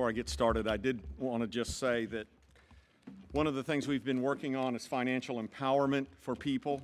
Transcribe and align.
before 0.00 0.08
I 0.08 0.12
get 0.12 0.30
started, 0.30 0.66
I 0.66 0.78
did 0.78 1.02
want 1.18 1.42
to 1.42 1.46
just 1.46 1.78
say 1.78 2.06
that 2.06 2.26
one 3.32 3.46
of 3.46 3.54
the 3.54 3.62
things 3.62 3.86
we've 3.86 4.02
been 4.02 4.22
working 4.22 4.56
on 4.56 4.74
is 4.74 4.86
financial 4.86 5.42
empowerment 5.42 6.06
for 6.20 6.34
people. 6.34 6.80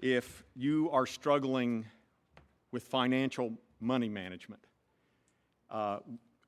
If 0.00 0.42
you 0.56 0.90
are 0.90 1.06
struggling 1.06 1.86
with 2.72 2.82
financial 2.82 3.52
money 3.78 4.08
management, 4.08 4.66
uh, 5.70 5.98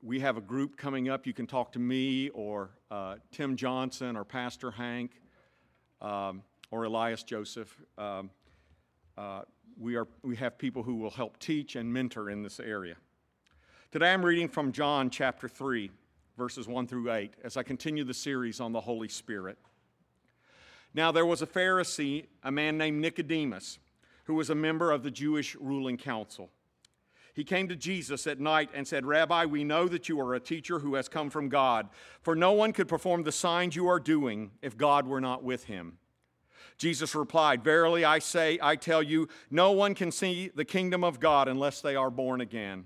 we 0.01 0.19
have 0.19 0.35
a 0.35 0.41
group 0.41 0.75
coming 0.75 1.07
up. 1.07 1.25
You 1.25 1.31
can 1.31 1.47
talk 1.47 1.71
to 1.71 1.79
me 1.79 2.27
or 2.31 2.71
uh, 2.91 3.15
Tim 3.31 3.55
Johnson 3.55 4.17
or 4.17 4.25
Pastor 4.25 4.71
Hank 4.71 5.21
um, 6.01 6.43
or 6.69 6.83
Elias 6.83 7.23
Joseph. 7.23 7.73
Um, 7.97 8.29
uh, 9.17 9.43
we, 9.79 9.95
are, 9.95 10.09
we 10.21 10.35
have 10.35 10.57
people 10.57 10.83
who 10.83 10.95
will 10.95 11.11
help 11.11 11.39
teach 11.39 11.77
and 11.77 11.93
mentor 11.93 12.29
in 12.29 12.43
this 12.43 12.59
area. 12.59 12.97
Today 13.93 14.11
I'm 14.11 14.25
reading 14.25 14.47
from 14.47 14.71
John 14.71 15.11
chapter 15.11 15.47
3, 15.47 15.91
verses 16.35 16.67
1 16.67 16.87
through 16.87 17.13
8, 17.13 17.35
as 17.43 17.57
I 17.57 17.61
continue 17.61 18.03
the 18.03 18.11
series 18.11 18.59
on 18.59 18.71
the 18.71 18.81
Holy 18.81 19.07
Spirit. 19.07 19.59
Now 20.95 21.11
there 21.11 21.27
was 21.27 21.43
a 21.43 21.45
Pharisee, 21.45 22.25
a 22.41 22.51
man 22.51 22.75
named 22.79 22.99
Nicodemus, 22.99 23.77
who 24.23 24.33
was 24.33 24.49
a 24.49 24.55
member 24.55 24.89
of 24.89 25.03
the 25.03 25.11
Jewish 25.11 25.55
ruling 25.57 25.97
council. 25.97 26.49
He 27.35 27.43
came 27.43 27.67
to 27.67 27.75
Jesus 27.75 28.25
at 28.25 28.39
night 28.39 28.71
and 28.73 28.87
said, 28.87 29.05
Rabbi, 29.05 29.45
we 29.45 29.63
know 29.63 29.87
that 29.87 30.09
you 30.09 30.19
are 30.21 30.33
a 30.33 30.39
teacher 30.39 30.79
who 30.79 30.95
has 30.95 31.07
come 31.07 31.29
from 31.29 31.47
God, 31.47 31.87
for 32.23 32.35
no 32.35 32.51
one 32.51 32.73
could 32.73 32.87
perform 32.87 33.21
the 33.21 33.31
signs 33.31 33.75
you 33.75 33.87
are 33.87 33.99
doing 33.99 34.53
if 34.63 34.75
God 34.75 35.05
were 35.05 35.21
not 35.21 35.43
with 35.43 35.65
him. 35.65 35.99
Jesus 36.79 37.13
replied, 37.13 37.63
Verily 37.63 38.03
I 38.03 38.17
say, 38.17 38.57
I 38.59 38.75
tell 38.75 39.03
you, 39.03 39.27
no 39.51 39.71
one 39.71 39.93
can 39.93 40.11
see 40.11 40.49
the 40.55 40.65
kingdom 40.65 41.03
of 41.03 41.19
God 41.19 41.47
unless 41.47 41.79
they 41.79 41.95
are 41.95 42.09
born 42.09 42.41
again. 42.41 42.85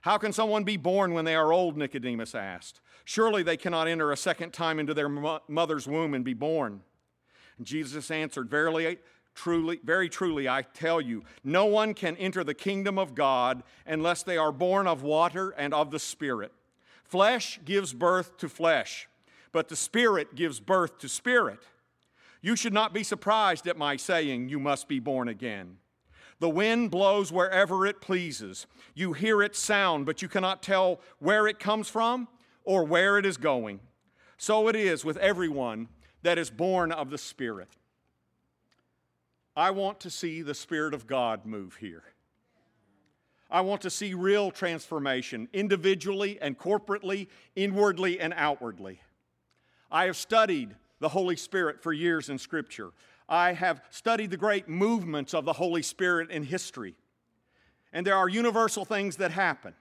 How 0.00 0.16
can 0.16 0.32
someone 0.32 0.64
be 0.64 0.76
born 0.76 1.12
when 1.12 1.24
they 1.24 1.34
are 1.34 1.52
old? 1.52 1.76
Nicodemus 1.76 2.34
asked. 2.34 2.80
Surely 3.04 3.42
they 3.42 3.56
cannot 3.56 3.88
enter 3.88 4.12
a 4.12 4.16
second 4.16 4.52
time 4.52 4.78
into 4.78 4.94
their 4.94 5.08
mother's 5.08 5.86
womb 5.86 6.14
and 6.14 6.24
be 6.24 6.34
born. 6.34 6.80
And 7.58 7.66
Jesus 7.66 8.10
answered, 8.10 8.48
Verily, 8.48 8.98
truly, 9.34 9.80
very 9.84 10.08
truly, 10.08 10.48
I 10.48 10.62
tell 10.62 11.00
you, 11.00 11.24
no 11.44 11.66
one 11.66 11.92
can 11.92 12.16
enter 12.16 12.42
the 12.42 12.54
kingdom 12.54 12.98
of 12.98 13.14
God 13.14 13.62
unless 13.86 14.22
they 14.22 14.38
are 14.38 14.52
born 14.52 14.86
of 14.86 15.02
water 15.02 15.50
and 15.50 15.74
of 15.74 15.90
the 15.90 15.98
Spirit. 15.98 16.52
Flesh 17.04 17.60
gives 17.64 17.92
birth 17.92 18.38
to 18.38 18.48
flesh, 18.48 19.08
but 19.52 19.68
the 19.68 19.76
Spirit 19.76 20.34
gives 20.34 20.60
birth 20.60 20.98
to 20.98 21.08
spirit. 21.08 21.60
You 22.40 22.56
should 22.56 22.72
not 22.72 22.94
be 22.94 23.02
surprised 23.02 23.66
at 23.66 23.76
my 23.76 23.96
saying, 23.96 24.48
You 24.48 24.58
must 24.58 24.88
be 24.88 24.98
born 24.98 25.28
again. 25.28 25.76
The 26.40 26.48
wind 26.48 26.90
blows 26.90 27.30
wherever 27.30 27.86
it 27.86 28.00
pleases. 28.00 28.66
You 28.94 29.12
hear 29.12 29.42
its 29.42 29.58
sound, 29.58 30.06
but 30.06 30.22
you 30.22 30.28
cannot 30.28 30.62
tell 30.62 31.00
where 31.18 31.46
it 31.46 31.58
comes 31.58 31.88
from 31.88 32.28
or 32.64 32.84
where 32.84 33.18
it 33.18 33.26
is 33.26 33.36
going. 33.36 33.80
So 34.38 34.68
it 34.68 34.74
is 34.74 35.04
with 35.04 35.18
everyone 35.18 35.88
that 36.22 36.38
is 36.38 36.50
born 36.50 36.92
of 36.92 37.10
the 37.10 37.18
Spirit. 37.18 37.68
I 39.54 39.70
want 39.70 40.00
to 40.00 40.10
see 40.10 40.40
the 40.40 40.54
Spirit 40.54 40.94
of 40.94 41.06
God 41.06 41.44
move 41.44 41.76
here. 41.76 42.04
I 43.50 43.60
want 43.60 43.82
to 43.82 43.90
see 43.90 44.14
real 44.14 44.50
transformation, 44.50 45.48
individually 45.52 46.38
and 46.40 46.56
corporately, 46.56 47.26
inwardly 47.56 48.18
and 48.18 48.32
outwardly. 48.36 49.00
I 49.90 50.06
have 50.06 50.16
studied 50.16 50.74
the 51.00 51.08
Holy 51.08 51.36
Spirit 51.36 51.82
for 51.82 51.92
years 51.92 52.30
in 52.30 52.38
Scripture. 52.38 52.92
I 53.30 53.52
have 53.52 53.80
studied 53.90 54.30
the 54.30 54.36
great 54.36 54.68
movements 54.68 55.32
of 55.32 55.44
the 55.44 55.52
Holy 55.52 55.82
Spirit 55.82 56.30
in 56.30 56.42
history. 56.42 56.96
And 57.92 58.04
there 58.04 58.16
are 58.16 58.28
universal 58.28 58.84
things 58.84 59.16
that 59.16 59.30
happen. 59.30 59.72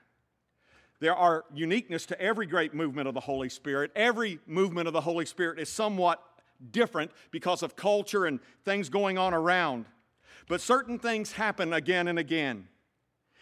There 1.00 1.16
are 1.16 1.46
uniqueness 1.54 2.06
to 2.08 2.22
every 2.22 2.46
great 2.46 2.74
movement 2.76 3.08
of 3.08 3.16
the 3.16 3.22
Holy 3.22 3.50
Spirit. 3.50 3.92
Every 3.96 4.40
movement 4.46 4.88
of 4.88 4.94
the 4.94 5.02
Holy 5.02 5.26
Spirit 5.26 5.60
is 5.60 5.70
somewhat 5.70 6.22
different 6.72 7.12
because 7.32 7.64
of 7.64 7.76
culture 7.76 8.26
and 8.26 8.40
things 8.66 8.90
going 8.90 9.18
on 9.18 9.34
around. 9.34 9.86
But 10.48 10.62
certain 10.62 11.00
things 11.00 11.32
happen 11.32 11.74
again 11.74 12.08
and 12.08 12.20
again. 12.20 12.68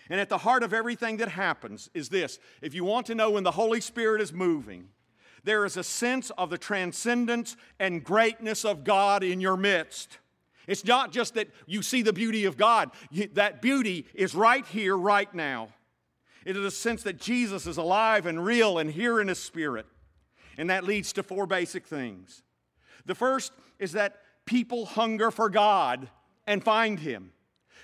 And 0.09 0.21
at 0.21 0.29
the 0.29 0.37
heart 0.37 0.63
of 0.63 0.73
everything 0.73 1.17
that 1.17 1.29
happens 1.29 1.89
is 1.93 2.09
this 2.09 2.39
if 2.61 2.73
you 2.73 2.85
want 2.85 3.07
to 3.07 3.15
know 3.15 3.31
when 3.31 3.43
the 3.43 3.51
Holy 3.51 3.81
Spirit 3.81 4.21
is 4.21 4.31
moving, 4.31 4.89
there 5.47 5.63
is 5.63 5.77
a 5.77 5.83
sense 5.83 6.29
of 6.31 6.49
the 6.49 6.57
transcendence 6.57 7.55
and 7.79 8.03
greatness 8.03 8.65
of 8.65 8.83
God 8.83 9.23
in 9.23 9.39
your 9.39 9.55
midst. 9.55 10.17
It's 10.67 10.83
not 10.83 11.13
just 11.13 11.35
that 11.35 11.47
you 11.65 11.81
see 11.81 12.01
the 12.01 12.11
beauty 12.11 12.43
of 12.43 12.57
God, 12.57 12.91
that 13.33 13.61
beauty 13.61 14.05
is 14.13 14.35
right 14.35 14.65
here, 14.67 14.97
right 14.97 15.33
now. 15.33 15.69
It 16.45 16.57
is 16.57 16.65
a 16.65 16.71
sense 16.71 17.03
that 17.03 17.17
Jesus 17.17 17.65
is 17.65 17.77
alive 17.77 18.25
and 18.25 18.43
real 18.43 18.77
and 18.77 18.91
here 18.91 19.21
in 19.21 19.29
His 19.29 19.39
Spirit. 19.39 19.85
And 20.57 20.69
that 20.69 20.83
leads 20.83 21.13
to 21.13 21.23
four 21.23 21.45
basic 21.45 21.87
things. 21.87 22.43
The 23.05 23.15
first 23.15 23.53
is 23.79 23.93
that 23.93 24.17
people 24.45 24.85
hunger 24.85 25.31
for 25.31 25.49
God 25.49 26.09
and 26.45 26.61
find 26.61 26.99
Him. 26.99 27.31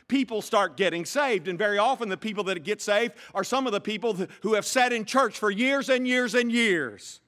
People 0.09 0.41
start 0.41 0.75
getting 0.75 1.05
saved, 1.05 1.47
and 1.47 1.57
very 1.57 1.77
often 1.77 2.09
the 2.09 2.17
people 2.17 2.43
that 2.45 2.61
get 2.65 2.81
saved 2.81 3.13
are 3.33 3.45
some 3.45 3.65
of 3.67 3.71
the 3.71 3.79
people 3.79 4.17
who 4.41 4.55
have 4.55 4.65
sat 4.65 4.91
in 4.91 5.05
church 5.05 5.39
for 5.39 5.49
years 5.49 5.87
and 5.87 6.05
years 6.05 6.35
and 6.35 6.51
years. 6.51 7.21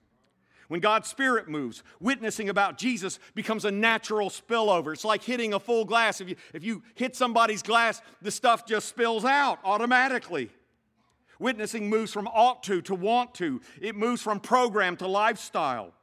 When 0.68 0.80
God's 0.80 1.08
Spirit 1.08 1.48
moves, 1.48 1.84
witnessing 2.00 2.50
about 2.50 2.78
Jesus 2.78 3.20
becomes 3.36 3.66
a 3.66 3.72
natural 3.72 4.30
spillover. 4.30 4.94
It's 4.94 5.06
like 5.06 5.24
hitting 5.24 5.54
a 5.54 5.60
full 5.60 5.86
glass. 5.86 6.22
If 6.22 6.30
you, 6.30 6.36
if 6.54 6.64
you 6.64 6.82
hit 6.96 7.16
somebody's 7.16 7.62
glass, 7.62 8.02
the 8.22 8.32
stuff 8.32 8.66
just 8.66 8.88
spills 8.88 9.26
out 9.26 9.60
automatically. 9.64 10.50
Witnessing 11.40 11.90
moves 11.90 12.12
from 12.12 12.28
ought 12.28 12.64
to 12.64 12.82
to 12.84 12.96
want 12.96 13.36
to, 13.36 13.62
it 13.82 13.96
moves 13.96 14.22
from 14.22 14.40
program 14.40 14.96
to 14.98 15.08
lifestyle. 15.08 15.94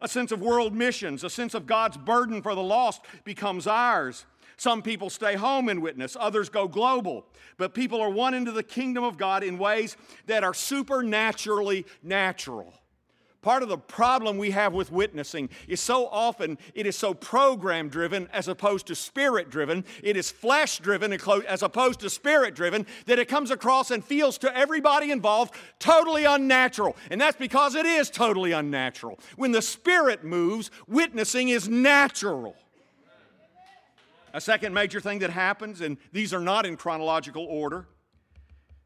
A 0.00 0.08
sense 0.08 0.32
of 0.32 0.40
world 0.40 0.74
missions, 0.74 1.24
a 1.24 1.30
sense 1.30 1.54
of 1.54 1.66
God's 1.66 1.96
burden 1.96 2.42
for 2.42 2.54
the 2.54 2.62
lost 2.62 3.02
becomes 3.24 3.66
ours. 3.66 4.26
Some 4.56 4.82
people 4.82 5.10
stay 5.10 5.34
home 5.34 5.68
and 5.68 5.82
witness, 5.82 6.16
others 6.18 6.48
go 6.48 6.68
global. 6.68 7.26
But 7.56 7.74
people 7.74 8.00
are 8.00 8.10
won 8.10 8.34
into 8.34 8.52
the 8.52 8.62
kingdom 8.62 9.04
of 9.04 9.16
God 9.16 9.42
in 9.42 9.58
ways 9.58 9.96
that 10.26 10.44
are 10.44 10.54
supernaturally 10.54 11.86
natural. 12.02 12.74
Part 13.42 13.64
of 13.64 13.68
the 13.68 13.76
problem 13.76 14.38
we 14.38 14.52
have 14.52 14.72
with 14.72 14.92
witnessing 14.92 15.50
is 15.66 15.80
so 15.80 16.06
often 16.06 16.58
it 16.74 16.86
is 16.86 16.94
so 16.94 17.12
program 17.12 17.88
driven 17.88 18.28
as 18.32 18.46
opposed 18.46 18.86
to 18.86 18.94
spirit 18.94 19.50
driven. 19.50 19.84
It 20.00 20.16
is 20.16 20.30
flesh 20.30 20.78
driven 20.78 21.12
as 21.12 21.62
opposed 21.64 21.98
to 22.00 22.10
spirit 22.10 22.54
driven 22.54 22.86
that 23.06 23.18
it 23.18 23.26
comes 23.26 23.50
across 23.50 23.90
and 23.90 24.04
feels 24.04 24.38
to 24.38 24.56
everybody 24.56 25.10
involved 25.10 25.54
totally 25.80 26.24
unnatural. 26.24 26.96
And 27.10 27.20
that's 27.20 27.36
because 27.36 27.74
it 27.74 27.84
is 27.84 28.10
totally 28.10 28.52
unnatural. 28.52 29.18
When 29.34 29.50
the 29.50 29.62
spirit 29.62 30.22
moves, 30.22 30.70
witnessing 30.86 31.48
is 31.48 31.68
natural. 31.68 32.54
A 34.34 34.40
second 34.40 34.72
major 34.72 35.00
thing 35.00 35.18
that 35.18 35.30
happens, 35.30 35.80
and 35.80 35.96
these 36.12 36.32
are 36.32 36.40
not 36.40 36.64
in 36.64 36.76
chronological 36.76 37.44
order 37.46 37.88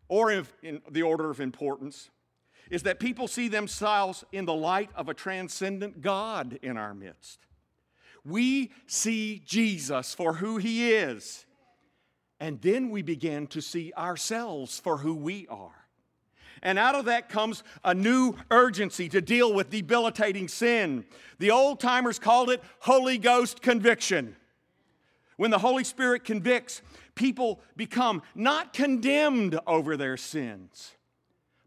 or 0.08 0.32
in 0.32 0.80
the 0.90 1.02
order 1.02 1.28
of 1.28 1.40
importance 1.40 2.08
is 2.70 2.82
that 2.84 3.00
people 3.00 3.28
see 3.28 3.48
themselves 3.48 4.24
in 4.32 4.44
the 4.44 4.54
light 4.54 4.90
of 4.94 5.08
a 5.08 5.14
transcendent 5.14 6.00
God 6.00 6.58
in 6.62 6.76
our 6.76 6.94
midst. 6.94 7.40
We 8.24 8.72
see 8.86 9.42
Jesus 9.44 10.14
for 10.14 10.34
who 10.34 10.56
he 10.56 10.92
is, 10.92 11.46
and 12.40 12.60
then 12.60 12.90
we 12.90 13.02
begin 13.02 13.46
to 13.48 13.60
see 13.60 13.92
ourselves 13.96 14.80
for 14.80 14.98
who 14.98 15.14
we 15.14 15.46
are. 15.48 15.86
And 16.62 16.78
out 16.78 16.94
of 16.96 17.04
that 17.04 17.28
comes 17.28 17.62
a 17.84 17.94
new 17.94 18.34
urgency 18.50 19.08
to 19.10 19.20
deal 19.20 19.52
with 19.52 19.70
debilitating 19.70 20.48
sin. 20.48 21.04
The 21.38 21.52
old 21.52 21.78
timers 21.78 22.18
called 22.18 22.50
it 22.50 22.62
Holy 22.80 23.18
Ghost 23.18 23.62
conviction. 23.62 24.34
When 25.36 25.50
the 25.52 25.58
Holy 25.58 25.84
Spirit 25.84 26.24
convicts, 26.24 26.82
people 27.14 27.60
become 27.76 28.22
not 28.34 28.72
condemned 28.72 29.60
over 29.66 29.96
their 29.96 30.16
sins, 30.16 30.95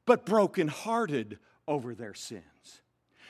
but 0.09 0.25
brokenhearted 0.25 1.37
over 1.67 1.93
their 1.93 2.15
sins. 2.15 2.81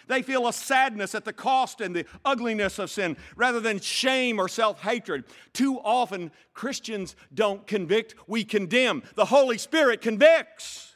They 0.08 0.22
feel 0.22 0.48
a 0.48 0.54
sadness 0.54 1.14
at 1.14 1.26
the 1.26 1.34
cost 1.34 1.82
and 1.82 1.94
the 1.94 2.06
ugliness 2.24 2.80
of 2.80 2.90
sin 2.90 3.18
rather 3.36 3.60
than 3.60 3.82
shame 3.82 4.40
or 4.40 4.48
self 4.48 4.82
hatred. 4.82 5.26
Too 5.52 5.78
often, 5.82 6.32
Christians 6.54 7.18
don't 7.34 7.68
convict, 7.68 8.16
we 8.28 8.46
condemn. 8.46 9.04
The 9.16 9.26
Holy 9.26 9.58
Spirit 9.58 10.00
convicts. 10.00 10.96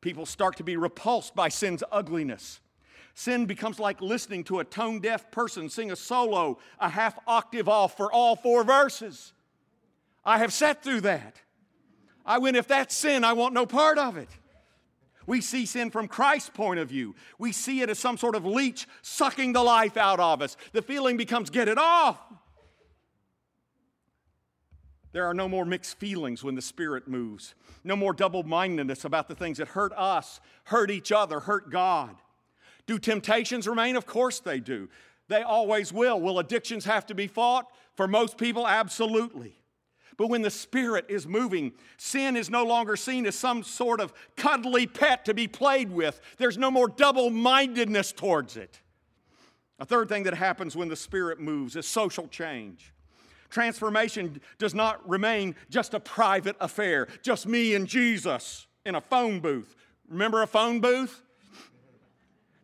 People 0.00 0.24
start 0.24 0.56
to 0.56 0.64
be 0.64 0.78
repulsed 0.78 1.34
by 1.34 1.50
sin's 1.50 1.84
ugliness. 1.92 2.60
Sin 3.12 3.44
becomes 3.44 3.78
like 3.78 4.00
listening 4.00 4.42
to 4.44 4.60
a 4.60 4.64
tone 4.64 5.00
deaf 5.00 5.30
person 5.30 5.68
sing 5.68 5.90
a 5.92 5.96
solo 5.96 6.56
a 6.80 6.88
half 6.88 7.18
octave 7.26 7.68
off 7.68 7.94
for 7.94 8.10
all 8.10 8.36
four 8.36 8.64
verses. 8.64 9.34
I 10.24 10.38
have 10.38 10.52
sat 10.54 10.82
through 10.82 11.02
that. 11.02 11.42
I 12.24 12.38
went, 12.38 12.56
if 12.56 12.66
that's 12.66 12.96
sin, 12.96 13.22
I 13.22 13.34
want 13.34 13.52
no 13.52 13.66
part 13.66 13.98
of 13.98 14.16
it. 14.16 14.30
We 15.26 15.40
see 15.40 15.66
sin 15.66 15.90
from 15.90 16.08
Christ's 16.08 16.50
point 16.50 16.78
of 16.78 16.88
view. 16.88 17.14
We 17.38 17.52
see 17.52 17.82
it 17.82 17.90
as 17.90 17.98
some 17.98 18.16
sort 18.16 18.36
of 18.36 18.46
leech 18.46 18.86
sucking 19.02 19.52
the 19.52 19.62
life 19.62 19.96
out 19.96 20.20
of 20.20 20.40
us. 20.40 20.56
The 20.72 20.82
feeling 20.82 21.16
becomes 21.16 21.50
get 21.50 21.68
it 21.68 21.78
off. 21.78 22.18
There 25.12 25.24
are 25.24 25.34
no 25.34 25.48
more 25.48 25.64
mixed 25.64 25.98
feelings 25.98 26.44
when 26.44 26.54
the 26.54 26.62
Spirit 26.62 27.08
moves, 27.08 27.54
no 27.82 27.96
more 27.96 28.12
double 28.12 28.42
mindedness 28.42 29.04
about 29.04 29.28
the 29.28 29.34
things 29.34 29.58
that 29.58 29.68
hurt 29.68 29.92
us, 29.96 30.40
hurt 30.64 30.90
each 30.90 31.10
other, 31.10 31.40
hurt 31.40 31.70
God. 31.70 32.16
Do 32.86 32.98
temptations 32.98 33.66
remain? 33.66 33.96
Of 33.96 34.06
course 34.06 34.40
they 34.40 34.60
do. 34.60 34.88
They 35.28 35.42
always 35.42 35.92
will. 35.92 36.20
Will 36.20 36.38
addictions 36.38 36.84
have 36.84 37.06
to 37.06 37.14
be 37.14 37.26
fought? 37.26 37.66
For 37.94 38.06
most 38.06 38.36
people, 38.36 38.66
absolutely. 38.66 39.56
But 40.16 40.28
when 40.28 40.42
the 40.42 40.50
Spirit 40.50 41.06
is 41.08 41.26
moving, 41.26 41.72
sin 41.98 42.36
is 42.36 42.48
no 42.48 42.64
longer 42.64 42.96
seen 42.96 43.26
as 43.26 43.34
some 43.34 43.62
sort 43.62 44.00
of 44.00 44.14
cuddly 44.36 44.86
pet 44.86 45.24
to 45.26 45.34
be 45.34 45.46
played 45.46 45.90
with. 45.90 46.20
There's 46.38 46.56
no 46.56 46.70
more 46.70 46.88
double 46.88 47.30
mindedness 47.30 48.12
towards 48.12 48.56
it. 48.56 48.80
A 49.78 49.84
third 49.84 50.08
thing 50.08 50.22
that 50.22 50.34
happens 50.34 50.74
when 50.74 50.88
the 50.88 50.96
Spirit 50.96 51.38
moves 51.38 51.76
is 51.76 51.86
social 51.86 52.28
change. 52.28 52.94
Transformation 53.50 54.40
does 54.58 54.74
not 54.74 55.06
remain 55.08 55.54
just 55.70 55.94
a 55.94 56.00
private 56.00 56.56
affair, 56.60 57.08
just 57.22 57.46
me 57.46 57.74
and 57.74 57.86
Jesus 57.86 58.66
in 58.84 58.94
a 58.94 59.00
phone 59.00 59.40
booth. 59.40 59.76
Remember 60.08 60.42
a 60.42 60.46
phone 60.46 60.80
booth? 60.80 61.22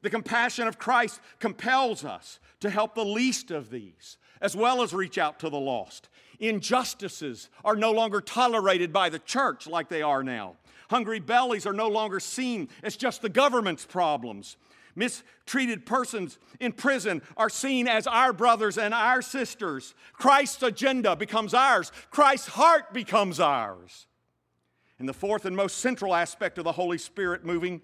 The 0.00 0.10
compassion 0.10 0.66
of 0.66 0.78
Christ 0.78 1.20
compels 1.38 2.04
us 2.04 2.40
to 2.60 2.70
help 2.70 2.94
the 2.94 3.04
least 3.04 3.50
of 3.50 3.70
these, 3.70 4.16
as 4.40 4.56
well 4.56 4.82
as 4.82 4.92
reach 4.92 5.18
out 5.18 5.38
to 5.40 5.48
the 5.48 5.58
lost. 5.58 6.08
Injustices 6.42 7.48
are 7.64 7.76
no 7.76 7.92
longer 7.92 8.20
tolerated 8.20 8.92
by 8.92 9.08
the 9.08 9.20
church 9.20 9.68
like 9.68 9.88
they 9.88 10.02
are 10.02 10.24
now. 10.24 10.56
Hungry 10.90 11.20
bellies 11.20 11.66
are 11.66 11.72
no 11.72 11.86
longer 11.86 12.18
seen 12.18 12.68
as 12.82 12.96
just 12.96 13.22
the 13.22 13.28
government's 13.28 13.86
problems. 13.86 14.56
Mistreated 14.96 15.86
persons 15.86 16.40
in 16.58 16.72
prison 16.72 17.22
are 17.36 17.48
seen 17.48 17.86
as 17.86 18.08
our 18.08 18.32
brothers 18.32 18.76
and 18.76 18.92
our 18.92 19.22
sisters. 19.22 19.94
Christ's 20.14 20.64
agenda 20.64 21.14
becomes 21.14 21.54
ours, 21.54 21.92
Christ's 22.10 22.48
heart 22.48 22.92
becomes 22.92 23.38
ours. 23.38 24.08
And 24.98 25.08
the 25.08 25.14
fourth 25.14 25.44
and 25.44 25.54
most 25.56 25.78
central 25.78 26.12
aspect 26.12 26.58
of 26.58 26.64
the 26.64 26.72
Holy 26.72 26.98
Spirit 26.98 27.44
moving 27.44 27.82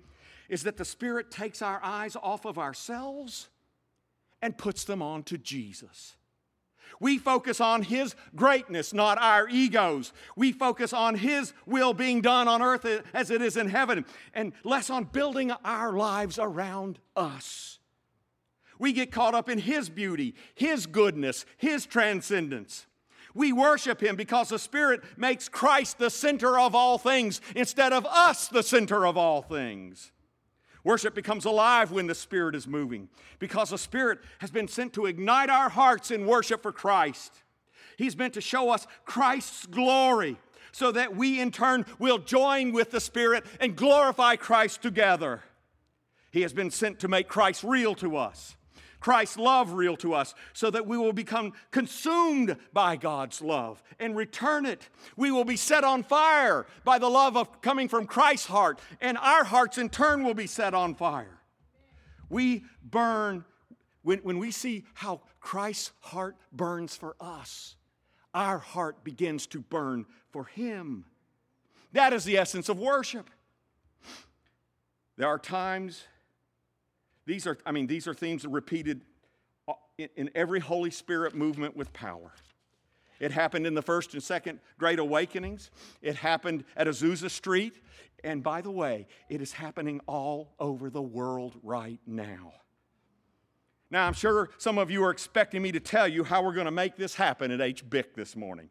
is 0.49 0.65
that 0.65 0.77
the 0.77 0.85
Spirit 0.85 1.31
takes 1.31 1.63
our 1.63 1.81
eyes 1.81 2.17
off 2.21 2.45
of 2.45 2.59
ourselves 2.59 3.51
and 4.43 4.59
puts 4.59 4.83
them 4.83 5.01
on 5.01 5.23
to 5.25 5.39
Jesus. 5.39 6.17
We 7.01 7.19
focus 7.19 7.61
on 7.61 7.83
His 7.83 8.15
greatness, 8.35 8.93
not 8.93 9.19
our 9.19 9.49
egos. 9.49 10.13
We 10.37 10.53
focus 10.53 10.93
on 10.93 11.17
His 11.17 11.53
will 11.67 11.95
being 11.95 12.21
done 12.21 12.49
on 12.49 12.63
earth 12.63 12.87
as 13.15 13.31
it 13.31 13.43
is 13.43 13.57
in 13.57 13.69
heaven, 13.69 14.05
and 14.35 14.53
less 14.65 14.91
on 14.91 15.05
building 15.05 15.53
our 15.65 15.93
lives 15.93 16.39
around 16.39 16.99
us. 17.17 17.79
We 18.79 18.93
get 18.93 19.11
caught 19.11 19.35
up 19.35 19.49
in 19.49 19.59
His 19.59 19.89
beauty, 19.89 20.35
His 20.55 20.87
goodness, 20.87 21.45
His 21.57 21.87
transcendence. 21.87 22.87
We 23.35 23.53
worship 23.53 24.03
Him 24.03 24.17
because 24.17 24.49
the 24.49 24.59
Spirit 24.59 25.03
makes 25.17 25.49
Christ 25.49 25.99
the 25.99 26.11
center 26.11 26.59
of 26.59 26.75
all 26.75 26.99
things 26.99 27.41
instead 27.55 27.93
of 27.93 28.07
us 28.07 28.49
the 28.49 28.63
center 28.63 29.07
of 29.07 29.17
all 29.17 29.43
things. 29.43 30.13
Worship 30.89 31.15
becomes 31.15 31.45
alive 31.45 31.91
when 31.91 32.07
the 32.07 32.15
Spirit 32.15 32.55
is 32.55 32.67
moving 32.67 33.11
because 33.39 33.69
the 33.69 33.77
Spirit 33.77 34.21
has 34.39 34.51
been 34.51 34.67
sent 34.67 34.95
to 34.95 35.05
ignite 35.05 35.51
our 35.51 35.69
hearts 35.69 36.11
in 36.11 36.25
worship 36.27 36.63
for 36.63 36.73
Christ. 36.73 37.43
He's 37.99 38.17
meant 38.17 38.33
to 38.33 38.41
show 38.41 38.71
us 38.71 38.87
Christ's 39.05 39.67
glory 39.67 40.39
so 40.73 40.91
that 40.93 41.15
we 41.15 41.43
in 41.43 41.51
turn 41.51 41.85
will 41.99 42.17
join 42.17 42.73
with 42.73 42.91
the 42.91 43.01
Spirit 43.01 43.45
and 43.61 43.77
glorify 43.77 44.37
Christ 44.37 44.81
together. 44.81 45.43
He 46.31 46.41
has 46.41 46.55
been 46.55 46.71
sent 46.71 47.01
to 47.01 47.09
make 47.09 47.29
Christ 47.29 47.65
real 47.65 47.95
to 47.97 48.17
us. 48.17 48.57
Christ's 49.01 49.37
love 49.37 49.73
real 49.73 49.97
to 49.99 50.15
us 50.15 50.35
so 50.53 50.71
that 50.71 50.87
we 50.87 50.99
will 50.99 51.13
become 51.13 51.53
consumed 51.71 52.57
by 52.73 52.97
God's 52.97 53.41
love 53.41 53.83
and 53.99 54.17
return 54.17 54.67
it. 54.67 54.89
We 55.17 55.31
will 55.31 55.45
be 55.45 55.57
set 55.57 55.85
on 55.85 56.03
fire 56.03 56.67
by 56.85 56.99
the 56.99 57.09
love 57.09 57.37
of 57.37 57.61
coming 57.61 57.89
from 57.89 58.07
Christ's 58.07 58.47
heart, 58.47 58.81
and 59.01 59.17
our 59.19 59.45
hearts 59.45 59.79
in 59.79 59.89
turn 59.89 60.25
will 60.25 60.35
be 60.35 60.47
set 60.47 60.75
on 60.75 60.95
fire. 60.95 61.41
We 62.29 62.65
burn 62.83 63.45
when, 64.03 64.19
when 64.21 64.39
we 64.39 64.51
see 64.51 64.85
how 64.95 65.23
Christ's 65.41 65.93
heart 66.01 66.37
burns 66.53 66.97
for 66.97 67.15
us, 67.21 67.77
our 68.35 68.59
heart 68.59 69.05
begins 69.05 69.47
to 69.49 69.61
burn 69.61 70.07
for 70.31 70.45
Him. 70.45 71.05
That 71.93 72.13
is 72.13 72.25
the 72.25 72.37
essence 72.37 72.69
of 72.69 72.79
worship. 72.79 73.31
There 75.17 75.29
are 75.29 75.39
times 75.39 76.05
these 77.29 77.47
are, 77.47 77.59
I 77.67 77.73
mean, 77.73 77.87
these 77.87 78.09
are 78.09 78.15
themes 78.15 78.47
repeated 78.47 79.03
uh, 79.69 79.75
in, 79.99 80.31
every 80.35 80.61
Holy 80.61 80.91
Spirit 80.91 81.35
movement 81.35 81.77
with 81.77 81.93
power. 81.93 82.33
It 83.21 83.33
happened 83.33 83.67
in 83.67 83.75
the 83.75 83.83
first 83.83 84.15
and 84.15 84.23
second 84.23 84.61
Great 84.79 84.99
Awakenings. 84.99 85.71
It 86.01 86.17
happened 86.17 86.65
at 86.75 86.87
Azusa 86.87 87.31
Street. 87.31 87.75
And 88.25 88.43
by 88.43 88.63
the 88.63 88.71
way, 88.71 89.07
it 89.29 89.43
is 89.43 89.53
happening 89.53 90.01
all 90.07 90.55
over 90.59 90.89
the 90.89 91.03
world 91.03 91.55
right 91.63 92.01
now. 92.07 92.55
Now, 93.91 94.07
I'm 94.07 94.15
sure 94.15 94.49
some 94.57 94.79
of 94.79 94.91
you 94.91 95.05
are 95.05 95.11
expecting 95.11 95.61
me 95.61 95.71
to 95.73 95.81
tell 95.81 96.09
you 96.09 96.25
how 96.25 96.43
we're 96.43 96.55
going 96.55 96.65
to 96.65 96.71
make 96.71 96.97
this 96.97 97.15
happen 97.15 97.51
at 97.51 97.61
HBIC 97.61 98.15
this 98.15 98.37
morning. 98.37 98.71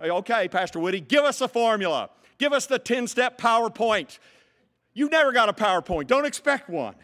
okay, 0.00 0.46
Pastor 0.46 0.78
Woody, 0.78 1.00
give 1.00 1.24
us 1.24 1.40
a 1.40 1.48
formula. 1.48 2.10
Give 2.38 2.52
us 2.52 2.66
the 2.66 2.78
10 2.78 3.08
step 3.08 3.38
PowerPoint. 3.38 4.20
You've 4.94 5.10
never 5.10 5.32
got 5.32 5.48
a 5.48 5.52
PowerPoint. 5.52 6.06
Don't 6.06 6.26
expect 6.26 6.68
one. 6.68 6.94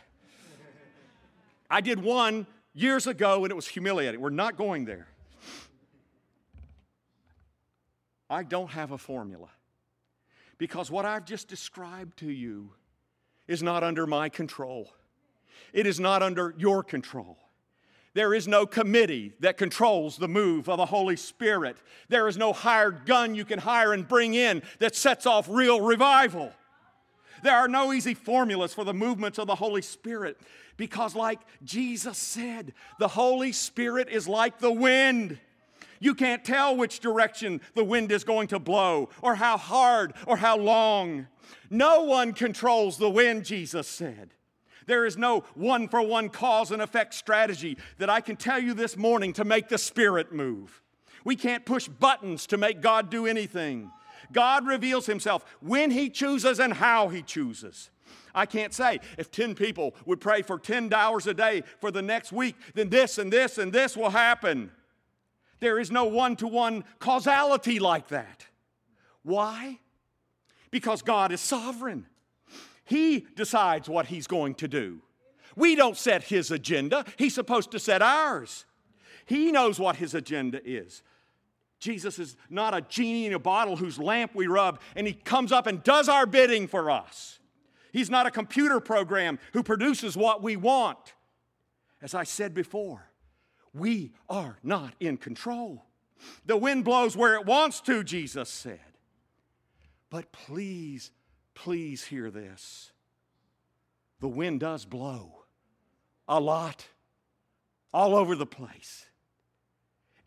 I 1.70 1.80
did 1.80 2.02
one 2.02 2.46
years 2.74 3.06
ago 3.06 3.44
and 3.44 3.50
it 3.50 3.54
was 3.54 3.68
humiliating. 3.68 4.20
We're 4.20 4.30
not 4.30 4.56
going 4.56 4.84
there. 4.84 5.08
I 8.30 8.42
don't 8.42 8.70
have 8.70 8.92
a 8.92 8.98
formula 8.98 9.48
because 10.58 10.90
what 10.90 11.04
I've 11.04 11.24
just 11.24 11.48
described 11.48 12.18
to 12.18 12.30
you 12.30 12.72
is 13.46 13.62
not 13.62 13.82
under 13.82 14.06
my 14.06 14.28
control. 14.28 14.92
It 15.72 15.86
is 15.86 15.98
not 15.98 16.22
under 16.22 16.54
your 16.58 16.82
control. 16.82 17.38
There 18.14 18.34
is 18.34 18.48
no 18.48 18.66
committee 18.66 19.34
that 19.40 19.56
controls 19.56 20.16
the 20.16 20.28
move 20.28 20.68
of 20.68 20.78
the 20.78 20.86
Holy 20.86 21.16
Spirit. 21.16 21.76
There 22.08 22.26
is 22.26 22.36
no 22.36 22.52
hired 22.52 23.06
gun 23.06 23.34
you 23.34 23.44
can 23.44 23.58
hire 23.58 23.92
and 23.92 24.06
bring 24.06 24.34
in 24.34 24.62
that 24.78 24.96
sets 24.96 25.24
off 25.24 25.48
real 25.48 25.80
revival. 25.80 26.52
There 27.42 27.56
are 27.56 27.68
no 27.68 27.92
easy 27.92 28.14
formulas 28.14 28.74
for 28.74 28.84
the 28.84 28.94
movements 28.94 29.38
of 29.38 29.46
the 29.46 29.54
Holy 29.54 29.82
Spirit 29.82 30.38
because, 30.76 31.14
like 31.14 31.40
Jesus 31.62 32.18
said, 32.18 32.72
the 32.98 33.08
Holy 33.08 33.52
Spirit 33.52 34.08
is 34.08 34.28
like 34.28 34.58
the 34.58 34.72
wind. 34.72 35.38
You 36.00 36.14
can't 36.14 36.44
tell 36.44 36.76
which 36.76 37.00
direction 37.00 37.60
the 37.74 37.84
wind 37.84 38.12
is 38.12 38.24
going 38.24 38.48
to 38.48 38.58
blow, 38.58 39.08
or 39.20 39.34
how 39.34 39.56
hard, 39.56 40.14
or 40.26 40.36
how 40.36 40.56
long. 40.56 41.26
No 41.70 42.04
one 42.04 42.32
controls 42.32 42.98
the 42.98 43.10
wind, 43.10 43.44
Jesus 43.44 43.88
said. 43.88 44.30
There 44.86 45.04
is 45.04 45.18
no 45.18 45.40
one 45.54 45.88
for 45.88 46.00
one 46.00 46.30
cause 46.30 46.70
and 46.70 46.80
effect 46.80 47.14
strategy 47.14 47.76
that 47.98 48.08
I 48.08 48.20
can 48.20 48.36
tell 48.36 48.58
you 48.58 48.72
this 48.72 48.96
morning 48.96 49.32
to 49.34 49.44
make 49.44 49.68
the 49.68 49.76
Spirit 49.76 50.32
move. 50.32 50.82
We 51.24 51.36
can't 51.36 51.66
push 51.66 51.88
buttons 51.88 52.46
to 52.46 52.56
make 52.56 52.80
God 52.80 53.10
do 53.10 53.26
anything. 53.26 53.90
God 54.32 54.66
reveals 54.66 55.06
Himself 55.06 55.44
when 55.60 55.90
He 55.90 56.10
chooses 56.10 56.58
and 56.60 56.74
how 56.74 57.08
He 57.08 57.22
chooses. 57.22 57.90
I 58.34 58.46
can't 58.46 58.72
say 58.72 59.00
if 59.16 59.30
10 59.30 59.54
people 59.54 59.94
would 60.06 60.20
pray 60.20 60.42
for 60.42 60.58
10 60.58 60.92
hours 60.92 61.26
a 61.26 61.34
day 61.34 61.62
for 61.80 61.90
the 61.90 62.02
next 62.02 62.32
week, 62.32 62.56
then 62.74 62.88
this 62.88 63.18
and 63.18 63.32
this 63.32 63.58
and 63.58 63.72
this 63.72 63.96
will 63.96 64.10
happen. 64.10 64.70
There 65.60 65.78
is 65.78 65.90
no 65.90 66.04
one 66.04 66.36
to 66.36 66.46
one 66.46 66.84
causality 66.98 67.78
like 67.80 68.08
that. 68.08 68.46
Why? 69.22 69.80
Because 70.70 71.02
God 71.02 71.32
is 71.32 71.40
sovereign. 71.40 72.06
He 72.84 73.26
decides 73.36 73.88
what 73.88 74.06
He's 74.06 74.26
going 74.26 74.54
to 74.56 74.68
do. 74.68 75.00
We 75.56 75.74
don't 75.74 75.96
set 75.96 76.22
His 76.22 76.50
agenda, 76.50 77.04
He's 77.16 77.34
supposed 77.34 77.70
to 77.72 77.78
set 77.78 78.02
ours. 78.02 78.64
He 79.26 79.52
knows 79.52 79.78
what 79.78 79.96
His 79.96 80.14
agenda 80.14 80.60
is. 80.64 81.02
Jesus 81.78 82.18
is 82.18 82.36
not 82.50 82.74
a 82.74 82.80
genie 82.80 83.26
in 83.26 83.34
a 83.34 83.38
bottle 83.38 83.76
whose 83.76 83.98
lamp 83.98 84.34
we 84.34 84.46
rub 84.46 84.80
and 84.96 85.06
he 85.06 85.12
comes 85.12 85.52
up 85.52 85.66
and 85.66 85.82
does 85.82 86.08
our 86.08 86.26
bidding 86.26 86.66
for 86.66 86.90
us. 86.90 87.38
He's 87.92 88.10
not 88.10 88.26
a 88.26 88.30
computer 88.30 88.80
program 88.80 89.38
who 89.52 89.62
produces 89.62 90.16
what 90.16 90.42
we 90.42 90.56
want. 90.56 91.14
As 92.02 92.14
I 92.14 92.24
said 92.24 92.54
before, 92.54 93.10
we 93.72 94.12
are 94.28 94.58
not 94.62 94.94
in 95.00 95.16
control. 95.16 95.84
The 96.46 96.56
wind 96.56 96.84
blows 96.84 97.16
where 97.16 97.34
it 97.34 97.46
wants 97.46 97.80
to, 97.82 98.02
Jesus 98.02 98.48
said. 98.48 98.80
But 100.10 100.32
please, 100.32 101.10
please 101.54 102.04
hear 102.04 102.30
this. 102.30 102.92
The 104.20 104.28
wind 104.28 104.60
does 104.60 104.84
blow 104.84 105.44
a 106.26 106.40
lot, 106.40 106.86
all 107.92 108.14
over 108.14 108.34
the 108.34 108.46
place. 108.46 109.07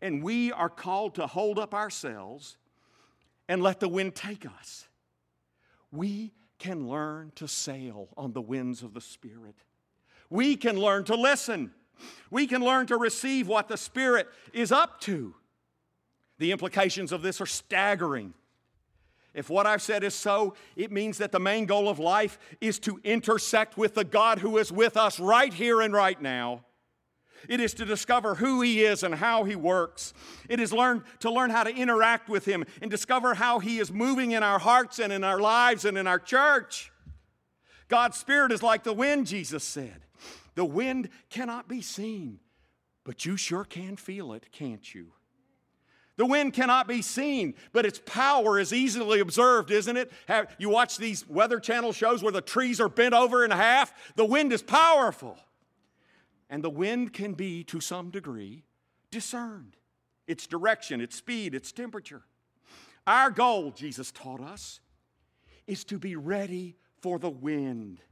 And 0.02 0.22
we 0.22 0.52
are 0.52 0.68
called 0.68 1.14
to 1.14 1.26
hold 1.26 1.58
up 1.58 1.72
ourselves 1.72 2.58
and 3.48 3.62
let 3.62 3.80
the 3.80 3.88
wind 3.88 4.14
take 4.14 4.44
us. 4.44 4.88
We 5.90 6.32
can 6.58 6.88
learn 6.88 7.32
to 7.36 7.48
sail 7.48 8.08
on 8.16 8.32
the 8.32 8.42
winds 8.42 8.82
of 8.82 8.94
the 8.94 9.00
Spirit. 9.00 9.54
We 10.28 10.56
can 10.56 10.76
learn 10.76 11.04
to 11.04 11.14
listen. 11.14 11.72
We 12.30 12.46
can 12.46 12.62
learn 12.62 12.86
to 12.88 12.96
receive 12.96 13.46
what 13.46 13.68
the 13.68 13.76
Spirit 13.76 14.28
is 14.52 14.72
up 14.72 15.00
to. 15.02 15.34
The 16.38 16.50
implications 16.50 17.12
of 17.12 17.22
this 17.22 17.40
are 17.40 17.46
staggering. 17.46 18.34
If 19.34 19.48
what 19.48 19.66
I've 19.66 19.82
said 19.82 20.04
is 20.04 20.14
so, 20.14 20.54
it 20.76 20.90
means 20.90 21.18
that 21.18 21.32
the 21.32 21.40
main 21.40 21.64
goal 21.64 21.88
of 21.88 21.98
life 21.98 22.38
is 22.60 22.78
to 22.80 23.00
intersect 23.04 23.78
with 23.78 23.94
the 23.94 24.04
God 24.04 24.40
who 24.40 24.58
is 24.58 24.72
with 24.72 24.96
us 24.96 25.20
right 25.20 25.52
here 25.52 25.80
and 25.80 25.94
right 25.94 26.20
now. 26.20 26.64
It 27.48 27.60
is 27.60 27.74
to 27.74 27.84
discover 27.84 28.36
who 28.36 28.60
He 28.60 28.84
is 28.84 29.02
and 29.02 29.14
how 29.14 29.44
He 29.44 29.56
works. 29.56 30.14
It 30.48 30.60
is 30.60 30.72
learn, 30.72 31.04
to 31.20 31.30
learn 31.30 31.50
how 31.50 31.64
to 31.64 31.74
interact 31.74 32.28
with 32.28 32.44
Him 32.44 32.64
and 32.80 32.90
discover 32.90 33.34
how 33.34 33.58
He 33.58 33.78
is 33.78 33.92
moving 33.92 34.32
in 34.32 34.42
our 34.42 34.58
hearts 34.58 34.98
and 34.98 35.12
in 35.12 35.24
our 35.24 35.40
lives 35.40 35.84
and 35.84 35.98
in 35.98 36.06
our 36.06 36.18
church. 36.18 36.92
God's 37.88 38.16
Spirit 38.16 38.52
is 38.52 38.62
like 38.62 38.84
the 38.84 38.92
wind, 38.92 39.26
Jesus 39.26 39.64
said. 39.64 40.04
The 40.54 40.64
wind 40.64 41.08
cannot 41.30 41.68
be 41.68 41.82
seen, 41.82 42.38
but 43.04 43.24
you 43.24 43.36
sure 43.36 43.64
can 43.64 43.96
feel 43.96 44.32
it, 44.32 44.52
can't 44.52 44.94
you? 44.94 45.12
The 46.16 46.26
wind 46.26 46.52
cannot 46.52 46.86
be 46.86 47.00
seen, 47.00 47.54
but 47.72 47.86
its 47.86 48.00
power 48.04 48.58
is 48.58 48.72
easily 48.72 49.20
observed, 49.20 49.70
isn't 49.70 49.96
it? 49.96 50.12
You 50.58 50.68
watch 50.68 50.98
these 50.98 51.26
Weather 51.26 51.58
Channel 51.58 51.92
shows 51.92 52.22
where 52.22 52.32
the 52.32 52.42
trees 52.42 52.80
are 52.80 52.90
bent 52.90 53.14
over 53.14 53.44
in 53.44 53.50
half. 53.50 53.92
The 54.14 54.26
wind 54.26 54.52
is 54.52 54.62
powerful. 54.62 55.38
And 56.52 56.62
the 56.62 56.68
wind 56.68 57.14
can 57.14 57.32
be, 57.32 57.64
to 57.64 57.80
some 57.80 58.10
degree, 58.10 58.64
discerned 59.10 59.78
its 60.26 60.46
direction, 60.46 61.00
its 61.00 61.16
speed, 61.16 61.54
its 61.54 61.72
temperature. 61.72 62.24
Our 63.06 63.30
goal, 63.30 63.70
Jesus 63.70 64.12
taught 64.12 64.42
us, 64.42 64.80
is 65.66 65.82
to 65.84 65.98
be 65.98 66.14
ready 66.14 66.76
for 67.00 67.18
the 67.18 67.30
wind. 67.30 68.02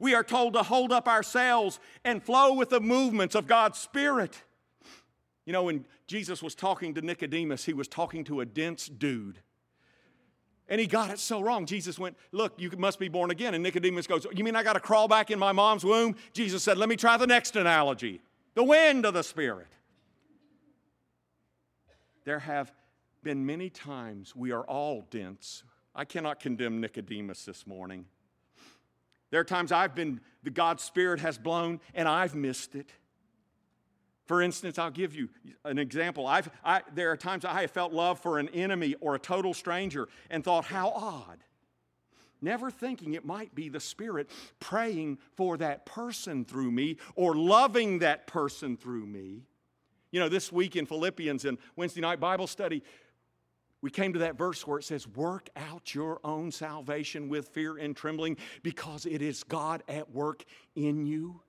We 0.00 0.14
are 0.14 0.24
told 0.24 0.54
to 0.54 0.62
hold 0.62 0.92
up 0.92 1.06
our 1.06 1.22
sails 1.22 1.78
and 2.06 2.22
flow 2.22 2.54
with 2.54 2.70
the 2.70 2.80
movements 2.80 3.34
of 3.34 3.46
God's 3.46 3.78
Spirit. 3.78 4.42
You 5.44 5.52
know, 5.52 5.64
when 5.64 5.84
Jesus 6.06 6.42
was 6.42 6.54
talking 6.54 6.94
to 6.94 7.02
Nicodemus, 7.02 7.66
he 7.66 7.74
was 7.74 7.86
talking 7.86 8.24
to 8.24 8.40
a 8.40 8.46
dense 8.46 8.86
dude. 8.86 9.40
And 10.68 10.80
he 10.80 10.86
got 10.86 11.10
it 11.10 11.18
so 11.18 11.40
wrong. 11.40 11.64
Jesus 11.64 11.98
went, 11.98 12.16
Look, 12.30 12.54
you 12.58 12.70
must 12.76 12.98
be 12.98 13.08
born 13.08 13.30
again. 13.30 13.54
And 13.54 13.62
Nicodemus 13.62 14.06
goes, 14.06 14.26
You 14.32 14.44
mean 14.44 14.56
I 14.56 14.62
got 14.62 14.74
to 14.74 14.80
crawl 14.80 15.08
back 15.08 15.30
in 15.30 15.38
my 15.38 15.52
mom's 15.52 15.84
womb? 15.84 16.16
Jesus 16.32 16.62
said, 16.62 16.76
Let 16.76 16.88
me 16.88 16.96
try 16.96 17.16
the 17.16 17.26
next 17.26 17.56
analogy 17.56 18.20
the 18.54 18.64
wind 18.64 19.06
of 19.06 19.14
the 19.14 19.22
Spirit. 19.22 19.68
There 22.24 22.40
have 22.40 22.72
been 23.22 23.46
many 23.46 23.70
times 23.70 24.34
we 24.34 24.52
are 24.52 24.64
all 24.64 25.06
dense. 25.10 25.62
I 25.94 26.04
cannot 26.04 26.40
condemn 26.40 26.80
Nicodemus 26.80 27.44
this 27.44 27.66
morning. 27.66 28.04
There 29.30 29.40
are 29.40 29.44
times 29.44 29.72
I've 29.72 29.94
been, 29.94 30.20
the 30.42 30.50
God's 30.50 30.82
Spirit 30.82 31.20
has 31.20 31.38
blown 31.38 31.80
and 31.94 32.08
I've 32.08 32.34
missed 32.34 32.74
it. 32.74 32.90
For 34.28 34.42
instance, 34.42 34.78
I'll 34.78 34.90
give 34.90 35.14
you 35.14 35.30
an 35.64 35.78
example. 35.78 36.26
I've, 36.26 36.50
I, 36.62 36.82
there 36.94 37.10
are 37.10 37.16
times 37.16 37.46
I 37.46 37.62
have 37.62 37.70
felt 37.70 37.94
love 37.94 38.20
for 38.20 38.38
an 38.38 38.50
enemy 38.50 38.94
or 39.00 39.14
a 39.14 39.18
total 39.18 39.54
stranger 39.54 40.06
and 40.28 40.44
thought, 40.44 40.66
how 40.66 40.90
odd. 40.90 41.38
Never 42.42 42.70
thinking 42.70 43.14
it 43.14 43.24
might 43.24 43.54
be 43.54 43.70
the 43.70 43.80
Spirit 43.80 44.30
praying 44.60 45.18
for 45.34 45.56
that 45.56 45.86
person 45.86 46.44
through 46.44 46.70
me 46.70 46.98
or 47.16 47.34
loving 47.34 48.00
that 48.00 48.26
person 48.26 48.76
through 48.76 49.06
me. 49.06 49.42
You 50.10 50.20
know, 50.20 50.28
this 50.28 50.52
week 50.52 50.76
in 50.76 50.84
Philippians 50.84 51.46
and 51.46 51.56
Wednesday 51.74 52.02
night 52.02 52.20
Bible 52.20 52.46
study, 52.46 52.82
we 53.80 53.90
came 53.90 54.12
to 54.12 54.18
that 54.20 54.36
verse 54.36 54.66
where 54.66 54.78
it 54.78 54.84
says, 54.84 55.08
Work 55.08 55.48
out 55.56 55.94
your 55.94 56.20
own 56.22 56.52
salvation 56.52 57.30
with 57.30 57.48
fear 57.48 57.78
and 57.78 57.96
trembling 57.96 58.36
because 58.62 59.06
it 59.06 59.22
is 59.22 59.42
God 59.42 59.82
at 59.88 60.12
work 60.12 60.44
in 60.76 61.06
you. 61.06 61.40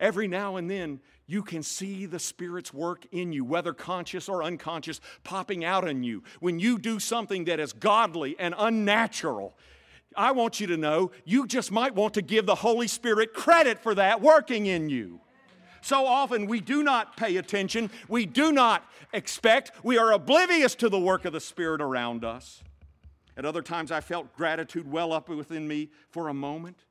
Every 0.00 0.28
now 0.28 0.56
and 0.56 0.70
then, 0.70 1.00
you 1.26 1.42
can 1.42 1.62
see 1.62 2.06
the 2.06 2.18
Spirit's 2.18 2.74
work 2.74 3.06
in 3.10 3.32
you, 3.32 3.44
whether 3.44 3.72
conscious 3.72 4.28
or 4.28 4.42
unconscious, 4.42 5.00
popping 5.22 5.64
out 5.64 5.88
in 5.88 6.04
you. 6.04 6.22
When 6.40 6.58
you 6.58 6.78
do 6.78 6.98
something 6.98 7.44
that 7.44 7.60
is 7.60 7.72
godly 7.72 8.36
and 8.38 8.54
unnatural, 8.58 9.54
I 10.16 10.32
want 10.32 10.60
you 10.60 10.66
to 10.68 10.76
know 10.76 11.12
you 11.24 11.46
just 11.46 11.72
might 11.72 11.94
want 11.94 12.14
to 12.14 12.22
give 12.22 12.46
the 12.46 12.54
Holy 12.54 12.88
Spirit 12.88 13.32
credit 13.32 13.78
for 13.78 13.94
that 13.94 14.20
working 14.20 14.66
in 14.66 14.88
you. 14.88 15.20
So 15.80 16.06
often 16.06 16.46
we 16.46 16.60
do 16.60 16.82
not 16.82 17.16
pay 17.16 17.36
attention, 17.36 17.90
we 18.08 18.24
do 18.26 18.52
not 18.52 18.88
expect, 19.12 19.72
we 19.82 19.98
are 19.98 20.12
oblivious 20.12 20.74
to 20.76 20.88
the 20.88 20.98
work 20.98 21.24
of 21.24 21.32
the 21.32 21.40
Spirit 21.40 21.80
around 21.80 22.24
us. 22.24 22.62
At 23.36 23.44
other 23.44 23.62
times, 23.62 23.90
I 23.90 24.00
felt 24.00 24.34
gratitude 24.36 24.90
well 24.90 25.12
up 25.12 25.28
within 25.28 25.66
me 25.66 25.90
for 26.10 26.28
a 26.28 26.34
moment 26.34 26.84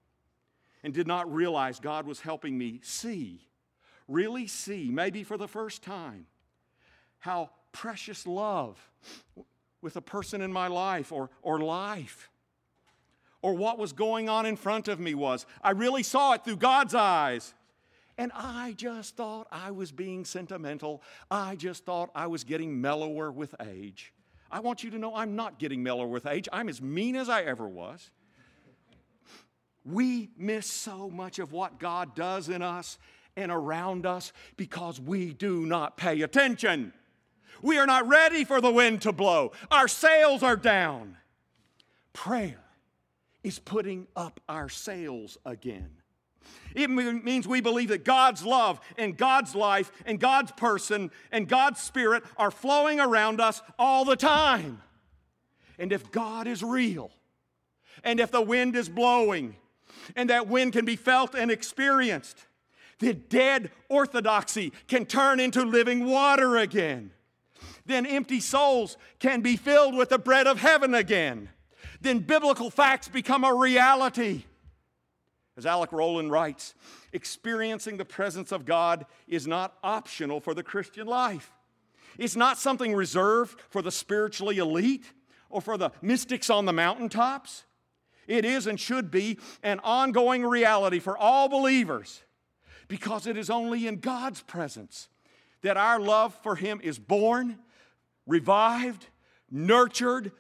and 0.84 0.94
did 0.94 1.08
not 1.08 1.32
realize 1.34 1.80
God 1.80 2.06
was 2.06 2.20
helping 2.20 2.58
me 2.58 2.80
see, 2.84 3.48
really 4.08 4.48
see, 4.48 4.90
maybe 4.92 5.24
for 5.24 5.38
the 5.38 5.48
first 5.48 5.82
time, 5.82 6.28
how 7.20 7.50
precious 7.72 8.28
love 8.28 8.78
with 9.82 9.96
a 9.96 10.02
person 10.02 10.42
in 10.42 10.52
my 10.52 10.68
life 10.68 11.12
or, 11.12 11.30
or 11.42 11.60
life 11.60 12.30
or 13.44 13.54
what 13.54 13.78
was 13.78 13.94
going 13.94 14.30
on 14.30 14.46
in 14.46 14.56
front 14.56 14.88
of 14.88 15.00
me 15.00 15.13
was. 15.13 15.46
I 15.62 15.72
really 15.72 16.02
saw 16.02 16.34
it 16.34 16.44
through 16.44 16.58
God's 16.58 16.96
eyes. 16.96 17.54
And 18.18 18.32
I 18.36 18.74
just 18.78 19.16
thought 19.18 19.48
I 19.52 19.72
was 19.72 19.92
being 19.92 20.24
sentimental. 20.24 21.02
I 21.32 21.56
just 21.56 21.84
thought 21.84 22.10
I 22.16 22.28
was 22.28 22.44
getting 22.44 22.80
mellower 22.80 23.32
with 23.32 23.56
age. 23.60 24.13
I 24.52 24.60
want 24.60 24.84
you 24.84 24.92
to 24.92 25.00
know 25.00 25.16
I'm 25.16 25.36
not 25.36 25.58
getting 25.58 25.82
mellower 25.82 26.08
with 26.08 26.28
age. 26.28 26.48
I'm 26.54 26.70
as 26.70 26.82
mean 26.82 27.16
as 27.16 27.28
I 27.28 27.42
ever 27.42 27.68
was. 27.68 28.12
We 29.86 30.30
miss 30.38 30.66
so 30.66 31.10
much 31.10 31.40
of 31.40 31.52
what 31.52 31.80
God 31.80 32.16
does 32.16 32.50
in 32.50 32.62
us 32.62 32.98
and 33.36 33.52
around 33.52 34.06
us 34.06 34.32
because 34.56 35.00
we 35.00 35.34
do 35.34 35.66
not 35.66 35.98
pay 35.98 36.22
attention. 36.22 36.94
We 37.62 37.78
are 37.78 37.86
not 37.86 38.08
ready 38.08 38.44
for 38.44 38.62
the 38.62 38.72
wind 38.72 39.02
to 39.02 39.12
blow. 39.12 39.52
Our 39.72 39.88
sails 39.88 40.44
are 40.44 40.56
down. 40.56 41.18
Prayer 42.13 42.63
is 43.44 43.60
putting 43.60 44.08
up 44.16 44.40
our 44.48 44.70
sails 44.70 45.38
again. 45.46 45.90
It 46.75 46.90
means 46.90 47.48
we 47.48 47.62
believe 47.62 47.90
that 47.90 48.04
God's 48.04 48.46
love 48.46 48.80
and 48.98 49.18
God's 49.18 49.56
life 49.56 49.92
and 50.06 50.20
God's 50.20 50.52
person 50.54 51.12
and 51.32 51.48
God's 51.48 51.82
spirit 51.82 52.24
are 52.38 52.52
flowing 52.52 53.00
around 53.00 53.40
us 53.40 53.62
all 53.78 54.06
the 54.06 54.16
time. 54.16 54.82
And 55.78 55.92
if 55.92 56.12
God 56.12 56.48
is 56.48 56.63
real, 56.63 57.12
and 58.04 58.20
if 58.20 58.32
the 58.32 58.42
wind 58.42 58.75
is 58.75 58.90
blowing, 58.90 59.56
and 60.15 60.29
that 60.29 60.48
wind 60.48 60.74
can 60.74 60.86
be 60.86 60.95
felt 60.95 61.36
and 61.36 61.51
experienced. 61.51 62.45
The 63.00 63.13
dead 63.13 63.72
orthodoxy 63.89 64.72
can 64.88 65.05
turn 65.05 65.39
into 65.39 65.63
living 65.63 66.05
water 66.05 66.57
again. 66.57 67.12
Then 67.86 68.05
empty 68.05 68.39
souls 68.39 68.98
can 69.19 69.41
be 69.41 69.57
filled 69.57 69.95
with 69.95 70.10
the 70.10 70.19
bread 70.19 70.48
of 70.48 70.60
heaven 70.60 70.93
again. 70.93 71.50
Then 72.01 72.19
biblical 72.19 72.69
facts 72.69 73.07
become 73.07 73.43
a 73.43 73.53
reality. 73.53 74.43
As 75.55 75.65
Alec 75.65 75.91
Rowland 75.91 76.31
writes, 76.31 76.74
experiencing 77.12 77.98
the 77.98 78.05
presence 78.05 78.51
of 78.51 78.65
God 78.65 79.05
is 79.27 79.45
not 79.45 79.77
optional 79.83 80.39
for 80.39 80.53
the 80.53 80.63
Christian 80.63 81.05
life. 81.05 81.51
It's 82.17 82.36
not 82.36 82.57
something 82.57 82.93
reserved 82.93 83.60
for 83.69 83.81
the 83.81 83.91
spiritually 83.91 84.57
elite 84.57 85.12
or 85.50 85.62
for 85.62 85.77
the 85.77 85.91
mystics 86.01 86.50
on 86.50 86.65
the 86.65 86.74
mountaintops. 86.74 87.65
It 88.27 88.46
is 88.46 88.68
and 88.68 88.80
should 88.80 89.12
be 89.12 89.39
an 89.62 89.80
ongoing 89.84 90.46
reality 90.46 91.00
for 91.00 91.18
all 91.18 91.50
believers 91.50 92.24
because 92.88 93.27
it 93.27 93.38
is 93.38 93.50
only 93.50 93.88
in 93.88 94.00
God's 94.00 94.42
presence 94.42 95.10
that 95.62 95.77
our 95.77 96.00
love 96.00 96.38
for 96.44 96.56
Him 96.56 96.80
is 96.84 97.00
born, 97.00 97.60
revived, 98.27 99.08
nurtured, 99.50 100.32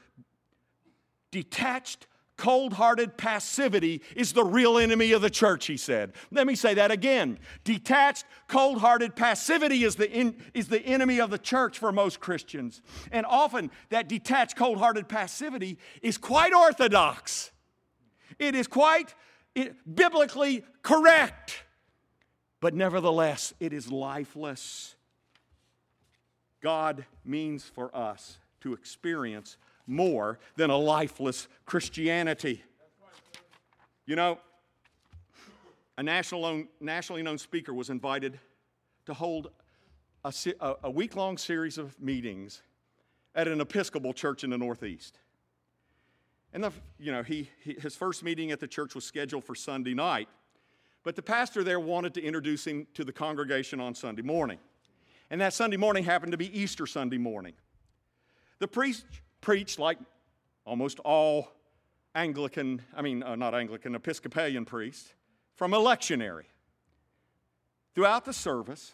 detached, 1.31 2.07
cold 2.37 2.73
hearted 2.73 3.17
passivity 3.17 4.01
is 4.15 4.33
the 4.33 4.43
real 4.43 4.77
enemy 4.77 5.13
of 5.13 5.21
the 5.21 5.29
church, 5.29 5.65
he 5.65 5.77
said. 5.77 6.11
Let 6.29 6.45
me 6.45 6.55
say 6.55 6.73
that 6.73 6.91
again. 6.91 7.39
Detached, 7.63 8.25
cold 8.47 8.79
hearted 8.79 9.15
passivity 9.15 9.85
is 9.85 9.95
the, 9.95 10.11
in, 10.11 10.35
is 10.53 10.67
the 10.67 10.81
enemy 10.81 11.19
of 11.21 11.29
the 11.29 11.37
church 11.37 11.79
for 11.79 11.91
most 11.91 12.19
Christians. 12.19 12.81
And 13.11 13.25
often 13.25 13.71
that 13.89 14.09
detached, 14.09 14.57
cold 14.57 14.77
hearted 14.77 15.07
passivity 15.07 15.77
is 16.01 16.17
quite 16.17 16.53
orthodox. 16.53 17.52
It 18.39 18.55
is 18.55 18.67
quite 18.67 19.13
biblically 19.85 20.63
correct, 20.81 21.63
but 22.59 22.73
nevertheless, 22.73 23.53
it 23.59 23.73
is 23.73 23.91
lifeless. 23.91 24.95
God 26.61 27.05
means 27.25 27.63
for 27.63 27.95
us 27.95 28.37
to 28.61 28.73
experience 28.73 29.57
more 29.85 30.39
than 30.55 30.69
a 30.69 30.77
lifeless 30.77 31.47
Christianity. 31.65 32.63
You 34.05 34.15
know, 34.15 34.39
a 35.97 36.03
national, 36.03 36.63
nationally 36.79 37.21
known 37.21 37.37
speaker 37.37 37.73
was 37.73 37.89
invited 37.89 38.39
to 39.05 39.13
hold 39.13 39.51
a, 40.23 40.33
a 40.83 40.89
week 40.89 41.15
long 41.15 41.37
series 41.37 41.77
of 41.77 41.99
meetings 42.01 42.61
at 43.35 43.47
an 43.47 43.61
Episcopal 43.61 44.13
church 44.13 44.43
in 44.43 44.49
the 44.49 44.57
Northeast. 44.57 45.19
And 46.53 46.63
the, 46.63 46.71
you 46.99 47.11
know, 47.11 47.23
he, 47.23 47.49
he, 47.63 47.73
his 47.73 47.95
first 47.95 48.23
meeting 48.23 48.51
at 48.51 48.59
the 48.59 48.67
church 48.67 48.95
was 48.95 49.03
scheduled 49.03 49.43
for 49.43 49.55
Sunday 49.55 49.93
night, 49.93 50.29
but 51.03 51.15
the 51.15 51.21
pastor 51.21 51.63
there 51.63 51.79
wanted 51.79 52.13
to 52.13 52.21
introduce 52.21 52.65
him 52.65 52.87
to 52.93 53.03
the 53.03 53.11
congregation 53.11 53.79
on 53.79 53.95
Sunday 53.95 54.21
morning. 54.21 54.59
And 55.29 55.41
that 55.41 55.53
Sunday 55.53 55.77
morning 55.77 56.03
happened 56.03 56.31
to 56.31 56.37
be 56.37 56.57
Easter 56.57 56.85
Sunday 56.85 57.17
morning. 57.17 57.53
The 58.59 58.67
priest 58.67 59.05
preached 59.41 59.79
like 59.79 59.97
almost 60.63 60.99
all 60.99 61.49
Anglican, 62.15 62.81
I 62.95 63.01
mean, 63.01 63.23
uh, 63.23 63.35
not 63.35 63.55
Anglican, 63.55 63.95
Episcopalian 63.95 64.65
priests, 64.65 65.13
from 65.55 65.73
a 65.73 65.77
lectionary. 65.77 66.43
Throughout 67.95 68.25
the 68.25 68.33
service, 68.33 68.91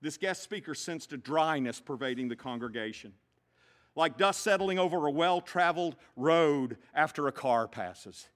this 0.00 0.16
guest 0.16 0.42
speaker 0.42 0.74
sensed 0.74 1.12
a 1.12 1.16
dryness 1.16 1.80
pervading 1.80 2.28
the 2.28 2.36
congregation, 2.36 3.12
like 3.94 4.16
dust 4.16 4.40
settling 4.40 4.78
over 4.78 5.06
a 5.06 5.10
well 5.10 5.40
traveled 5.40 5.96
road 6.16 6.76
after 6.94 7.26
a 7.28 7.32
car 7.32 7.68
passes. 7.68 8.28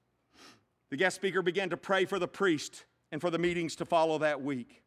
The 0.90 0.96
guest 0.96 1.16
speaker 1.16 1.42
began 1.42 1.70
to 1.70 1.76
pray 1.76 2.04
for 2.04 2.18
the 2.18 2.28
priest 2.28 2.84
and 3.10 3.20
for 3.20 3.30
the 3.30 3.38
meetings 3.38 3.76
to 3.76 3.84
follow 3.84 4.18
that 4.18 4.42
week. 4.42 4.82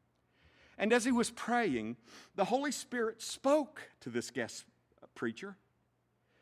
And 0.77 0.93
as 0.93 1.03
he 1.03 1.11
was 1.11 1.31
praying, 1.31 1.97
the 2.35 2.45
Holy 2.45 2.71
Spirit 2.71 3.21
spoke 3.21 3.81
to 4.01 4.09
this 4.09 4.29
guest 4.29 4.65
preacher, 5.15 5.57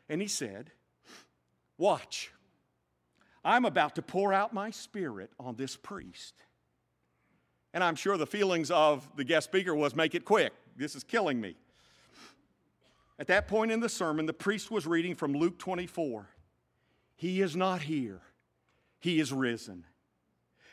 and 0.08 0.20
he 0.20 0.28
said, 0.28 0.70
Watch, 1.78 2.30
I'm 3.44 3.64
about 3.64 3.94
to 3.94 4.02
pour 4.02 4.32
out 4.32 4.52
my 4.52 4.70
spirit 4.70 5.30
on 5.38 5.56
this 5.56 5.76
priest. 5.76 6.34
And 7.72 7.84
I'm 7.84 7.94
sure 7.94 8.16
the 8.16 8.26
feelings 8.26 8.70
of 8.70 9.08
the 9.16 9.24
guest 9.24 9.48
speaker 9.48 9.74
was 9.74 9.94
make 9.94 10.14
it 10.14 10.24
quick. 10.24 10.52
This 10.76 10.94
is 10.94 11.04
killing 11.04 11.40
me. 11.40 11.56
At 13.18 13.28
that 13.28 13.48
point 13.48 13.72
in 13.72 13.80
the 13.80 13.88
sermon, 13.88 14.26
the 14.26 14.32
priest 14.32 14.70
was 14.70 14.86
reading 14.86 15.14
from 15.14 15.32
Luke 15.32 15.58
24. 15.58 16.28
He 17.16 17.40
is 17.40 17.56
not 17.56 17.82
here, 17.82 18.20
he 19.00 19.20
is 19.20 19.32
risen. 19.32 19.84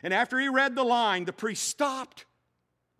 And 0.02 0.12
after 0.12 0.38
he 0.38 0.48
read 0.48 0.74
the 0.74 0.84
line, 0.84 1.24
the 1.24 1.32
priest 1.32 1.66
stopped 1.66 2.26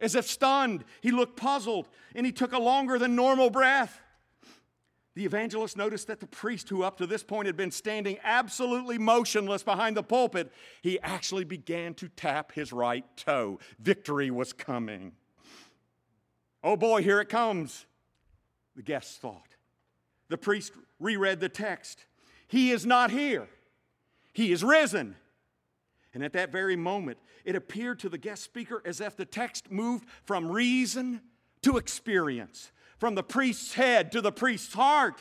as 0.01 0.15
if 0.15 0.27
stunned. 0.27 0.85
He 1.03 1.11
looked 1.11 1.37
puzzled 1.37 1.89
and 2.15 2.25
he 2.25 2.33
took 2.33 2.53
a 2.53 2.59
longer 2.59 2.99
than 2.99 3.15
normal 3.15 3.51
breath. 3.51 4.01
The 5.15 5.25
evangelist 5.25 5.77
noticed 5.77 6.09
that 6.09 6.19
the 6.19 6.27
priest, 6.27 6.69
who 6.69 6.83
up 6.83 6.97
to 6.97 7.07
this 7.07 7.23
point 7.23 7.47
had 7.47 7.57
been 7.57 7.71
standing 7.71 8.19
absolutely 8.25 8.99
motionless 8.99 9.63
behind 9.63 9.97
the 9.97 10.03
pulpit, 10.03 10.51
he 10.83 10.99
actually 11.01 11.45
began 11.45 11.95
to 11.95 12.09
tap 12.09 12.53
his 12.53 12.73
right 12.73 13.05
toe. 13.17 13.61
Victory 13.79 14.31
was 14.31 14.53
coming. 14.53 15.13
Oh 16.65 16.77
boy, 16.77 17.03
here 17.03 17.21
it 17.21 17.29
comes, 17.29 17.87
the 18.77 18.83
guests 18.83 19.17
thought. 19.17 19.57
The 20.29 20.39
priest 20.39 20.73
reread 20.99 21.41
the 21.41 21.49
text. 21.49 22.07
He 22.49 22.71
is 22.71 22.87
not 22.87 23.11
here, 23.11 23.49
he 24.33 24.53
is 24.53 24.63
risen. 24.65 25.17
And 26.13 26.23
at 26.23 26.33
that 26.35 26.53
very 26.53 26.77
moment, 26.77 27.19
it 27.45 27.57
appeared 27.57 27.99
to 28.01 28.09
the 28.09 28.19
guest 28.19 28.45
speaker 28.45 28.81
as 28.85 29.01
if 29.01 29.17
the 29.17 29.25
text 29.25 29.73
moved 29.73 30.07
from 30.23 30.49
reason 30.49 31.21
to 31.63 31.77
experience, 31.77 32.71
from 32.99 33.17
the 33.17 33.25
priest's 33.25 33.75
head 33.75 34.13
to 34.13 34.21
the 34.21 34.31
priest's 34.31 34.75
heart. 34.75 35.21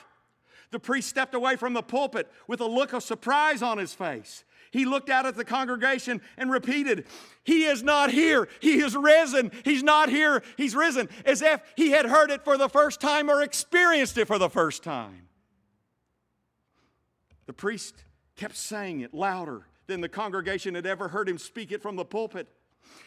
The 0.70 0.80
priest 0.80 1.10
stepped 1.10 1.34
away 1.34 1.56
from 1.56 1.74
the 1.74 1.82
pulpit 1.82 2.32
with 2.48 2.62
a 2.62 2.66
look 2.66 2.94
of 2.94 3.02
surprise 3.02 3.64
on 3.64 3.80
his 3.80 3.94
face. 3.94 4.44
He 4.74 4.86
looked 4.86 5.12
out 5.12 5.28
at 5.28 5.36
the 5.36 5.46
congregation 5.46 6.20
and 6.36 6.52
repeated, 6.52 7.06
He 7.44 7.66
is 7.66 7.84
not 7.84 8.10
here. 8.10 8.48
He 8.60 8.82
is 8.82 8.96
risen. 8.96 9.52
He's 9.64 9.84
not 9.84 10.10
here. 10.10 10.42
He's 10.58 10.76
risen, 10.76 11.10
as 11.26 11.44
if 11.44 11.62
he 11.78 11.92
had 11.92 12.08
heard 12.08 12.32
it 12.32 12.44
for 12.44 12.58
the 12.58 12.68
first 12.68 13.00
time 13.00 13.30
or 13.30 13.44
experienced 13.44 14.18
it 14.18 14.26
for 14.26 14.40
the 14.40 14.50
first 14.50 14.82
time. 14.82 15.28
The 17.46 17.54
priest 17.54 18.04
kept 18.36 18.58
saying 18.58 19.02
it 19.02 19.14
louder 19.14 19.68
than 19.86 20.02
the 20.02 20.10
congregation 20.10 20.74
had 20.74 20.88
ever 20.88 21.08
heard 21.08 21.30
him 21.30 21.38
speak 21.38 21.72
it 21.72 21.84
from 21.84 21.96
the 21.96 22.06
pulpit. 22.06 22.48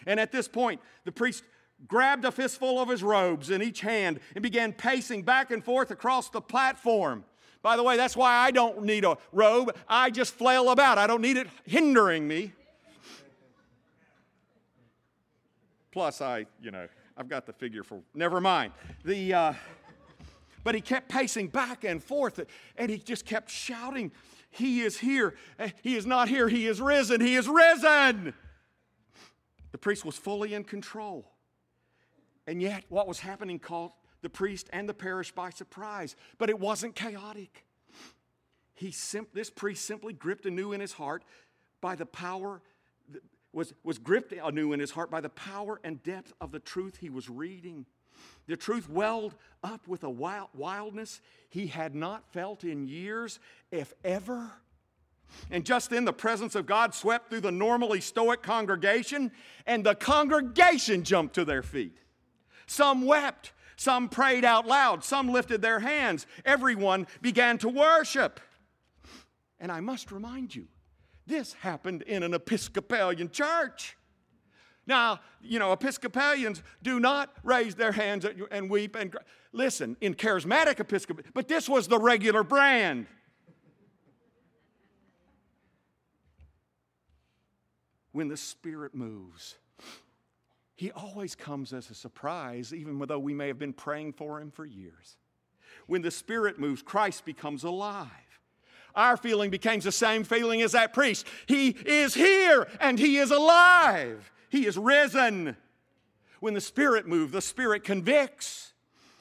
And 0.07 0.21
at 0.21 0.31
this 0.31 0.47
point, 0.47 0.81
the 1.05 1.11
priest 1.11 1.43
grabbed 1.89 2.25
a 2.25 2.31
fistful 2.31 2.81
of 2.81 2.89
his 2.89 3.03
robes 3.03 3.51
in 3.51 3.61
each 3.61 3.81
hand 3.81 4.21
and 4.37 4.43
began 4.43 4.73
pacing 4.73 5.23
back 5.23 5.51
and 5.51 5.65
forth 5.65 5.91
across 5.91 6.31
the 6.31 6.41
platform. 6.41 7.25
By 7.67 7.75
the 7.75 7.83
way, 7.83 7.97
that's 7.97 8.17
why 8.17 8.33
I 8.33 8.53
don't 8.53 8.85
need 8.85 9.05
a 9.05 9.19
robe. 9.33 9.77
I 9.89 10.11
just 10.11 10.35
flail 10.35 10.71
about. 10.71 10.99
I 10.99 11.09
don't 11.09 11.21
need 11.21 11.37
it 11.37 11.49
hindering 11.65 12.29
me. 12.29 12.53
Plus, 15.91 16.21
I, 16.21 16.47
you 16.63 16.71
know, 16.71 16.87
I've 17.17 17.29
got 17.29 17.45
the 17.45 17.53
figure 17.53 17.83
for, 17.83 18.03
never 18.15 18.41
mind. 18.41 18.73
The, 19.05 19.35
uh, 19.35 19.53
but 20.63 20.77
he 20.77 20.81
kept 20.81 21.09
pacing 21.09 21.49
back 21.49 21.83
and 21.83 22.01
forth 22.01 22.39
and 22.77 22.89
he 22.89 22.99
just 22.99 23.25
kept 23.25 23.51
shouting 23.51 24.13
he 24.49 24.83
is 24.83 24.99
here. 24.99 25.35
He 25.83 25.97
is 25.97 26.07
not 26.07 26.29
here. 26.29 26.49
He 26.49 26.69
is 26.69 26.81
risen. 26.81 27.21
He 27.21 27.35
is 27.35 27.49
risen. 27.49 28.33
The 29.73 29.79
priest 29.79 30.05
was 30.05 30.17
fully 30.17 30.55
in 30.55 30.63
control. 30.63 31.33
And 32.47 32.63
yet, 32.63 32.85
what 32.91 33.09
was 33.09 33.19
happening 33.19 33.59
caught 33.59 33.93
the 34.23 34.29
priest 34.29 34.69
and 34.73 34.89
the 34.89 34.95
parish 34.95 35.33
by 35.33 35.51
surprise. 35.51 36.17
But 36.39 36.51
it 36.51 36.59
wasn't 36.59 36.95
chaotic. 36.95 37.65
He 38.75 38.91
sim- 38.91 39.27
this 39.33 39.51
priest 39.51 39.85
simply 39.85 40.13
gripped 40.13 40.47
anew 40.47 40.73
in 40.73 40.81
his 40.81 40.93
heart 40.93 41.25
by 41.81 41.95
the 41.95 42.07
power, 42.07 42.61
was, 43.53 43.73
was 43.83 43.99
gripped 43.99 44.33
anew 44.33 44.73
in 44.73 44.81
his 44.81 44.91
heart 44.91 45.11
by 45.11 45.21
the 45.21 45.31
power 45.31 45.81
and 45.83 46.03
depth 46.03 46.33
of 46.41 46.53
the 46.53 46.59
truth 46.59 46.99
he 47.01 47.09
was 47.09 47.29
reading. 47.29 47.87
The 48.47 48.57
truth 48.57 48.89
welled 48.89 49.35
up 49.63 49.89
with 49.89 50.05
a 50.05 50.11
wild, 50.11 50.49
wildness 50.55 51.21
he 51.49 51.67
had 51.67 51.95
not 51.95 52.31
felt 52.33 52.65
in 52.65 52.87
years, 52.87 53.39
if 53.71 53.93
ever. 54.05 54.51
And 55.51 55.65
just 55.65 55.91
then, 55.91 56.05
the 56.05 56.13
presence 56.13 56.55
of 56.55 56.67
God 56.67 56.95
swept 56.95 57.31
through 57.31 57.41
the 57.41 57.51
normally 57.51 58.01
stoic 58.01 58.43
congregation, 58.43 59.33
and 59.67 59.85
the 59.85 59.95
congregation 59.95 61.03
jumped 61.03 61.35
to 61.35 61.45
their 61.45 61.63
feet. 61.63 61.99
Some 62.67 63.07
wept, 63.07 63.53
some 63.77 64.09
prayed 64.09 64.45
out 64.45 64.67
loud, 64.67 65.05
some 65.05 65.29
lifted 65.29 65.63
their 65.63 65.81
hands. 65.81 66.27
Everyone 66.45 67.07
began 67.21 67.59
to 67.59 67.69
worship. 67.69 68.41
And 69.61 69.71
I 69.71 69.81
must 69.81 70.11
remind 70.11 70.55
you, 70.55 70.67
this 71.27 71.53
happened 71.55 72.03
in 72.03 72.23
an 72.23 72.35
Episcopalian 72.35 73.31
church. 73.31 73.97
Now, 74.87 75.21
you 75.41 75.59
know, 75.59 75.73
Episcopalians 75.73 76.63
do 76.83 77.01
not 77.01 77.33
raise 77.43 77.75
their 77.75 77.93
hands 77.93 78.25
and 78.51 78.71
weep 78.71 78.95
and 78.95 79.13
cry. 79.13 79.23
listen 79.53 79.97
in 80.01 80.15
charismatic 80.15 80.79
Episcopal, 80.79 81.25
but 81.35 81.49
this 81.49 81.69
was 81.69 81.89
the 81.89 81.99
regular 81.99 82.45
brand. 82.45 83.07
When 88.13 88.29
the 88.29 88.37
Spirit 88.37 88.95
moves, 88.95 89.57
He 90.77 90.91
always 90.91 91.35
comes 91.35 91.73
as 91.73 91.91
a 91.91 91.95
surprise, 91.95 92.73
even 92.73 92.99
though 92.99 93.19
we 93.19 93.33
may 93.33 93.49
have 93.49 93.59
been 93.59 93.73
praying 93.73 94.13
for 94.13 94.41
Him 94.41 94.51
for 94.51 94.65
years. 94.65 95.17
When 95.87 96.03
the 96.03 96.11
Spirit 96.11 96.59
moves, 96.59 96.83
Christ 96.83 97.25
becomes 97.25 97.65
alive. 97.65 98.11
Our 98.95 99.17
feeling 99.17 99.51
becomes 99.51 99.85
the 99.85 99.93
same 99.93 100.25
feeling 100.25 100.63
as 100.63 100.73
that 100.73 100.93
priest. 100.93 101.27
He 101.47 101.69
is 101.69 102.15
here 102.15 102.67
and 102.81 102.99
He 102.99 103.17
is 103.17 103.31
alive. 103.31 104.31
He 104.49 104.67
is 104.67 104.79
risen. 104.79 105.57
When 106.41 106.55
the 106.55 106.61
Spirit 106.61 107.07
moves, 107.07 107.33
the 107.33 107.43
Spirit 107.43 107.83
convicts. 107.83 108.73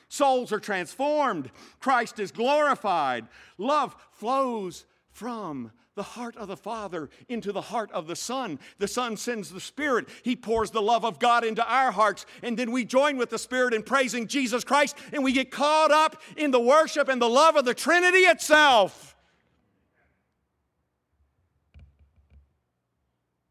Souls 0.10 0.52
are 0.52 0.60
transformed. 0.60 1.52
Christ 1.80 2.20
is 2.20 2.32
glorified. 2.32 3.28
Love 3.58 3.96
flows 4.12 4.86
from 5.12 5.72
the 5.96 6.04
heart 6.04 6.36
of 6.36 6.48
the 6.48 6.58
Father 6.58 7.10
into 7.30 7.52
the 7.52 7.62
heart 7.62 7.92
of 7.92 8.08
the 8.08 8.16
Son. 8.16 8.60
The 8.78 8.88
Son 8.88 9.18
sends 9.18 9.50
the 9.50 9.60
Spirit. 9.60 10.08
He 10.24 10.36
pours 10.36 10.72
the 10.72 10.82
love 10.82 11.06
of 11.06 11.20
God 11.20 11.44
into 11.44 11.66
our 11.66 11.92
hearts. 11.92 12.26
And 12.44 12.58
then 12.58 12.72
we 12.72 12.86
join 12.86 13.18
with 13.18 13.30
the 13.30 13.40
Spirit 13.40 13.74
in 13.74 13.82
praising 13.82 14.28
Jesus 14.28 14.64
Christ 14.64 14.98
and 15.14 15.24
we 15.24 15.32
get 15.32 15.52
caught 15.52 15.92
up 15.92 16.22
in 16.38 16.52
the 16.52 16.60
worship 16.60 17.08
and 17.08 17.22
the 17.22 17.30
love 17.30 17.56
of 17.56 17.66
the 17.66 17.74
Trinity 17.74 18.20
itself. 18.20 19.16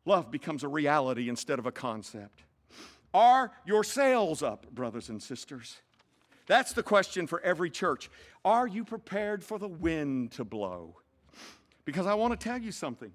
Love 0.06 0.30
becomes 0.30 0.62
a 0.62 0.68
reality 0.68 1.30
instead 1.30 1.58
of 1.58 1.64
a 1.64 1.72
concept. 1.72 2.42
Are 3.14 3.52
your 3.64 3.84
sails 3.84 4.42
up, 4.42 4.70
brothers 4.70 5.08
and 5.08 5.22
sisters? 5.22 5.78
That's 6.46 6.74
the 6.74 6.82
question 6.82 7.26
for 7.26 7.40
every 7.40 7.70
church. 7.70 8.10
Are 8.44 8.66
you 8.66 8.84
prepared 8.84 9.42
for 9.42 9.58
the 9.58 9.68
wind 9.68 10.32
to 10.32 10.44
blow? 10.44 10.96
Because 11.84 12.06
I 12.06 12.14
want 12.14 12.38
to 12.38 12.42
tell 12.42 12.58
you 12.58 12.72
something. 12.72 13.12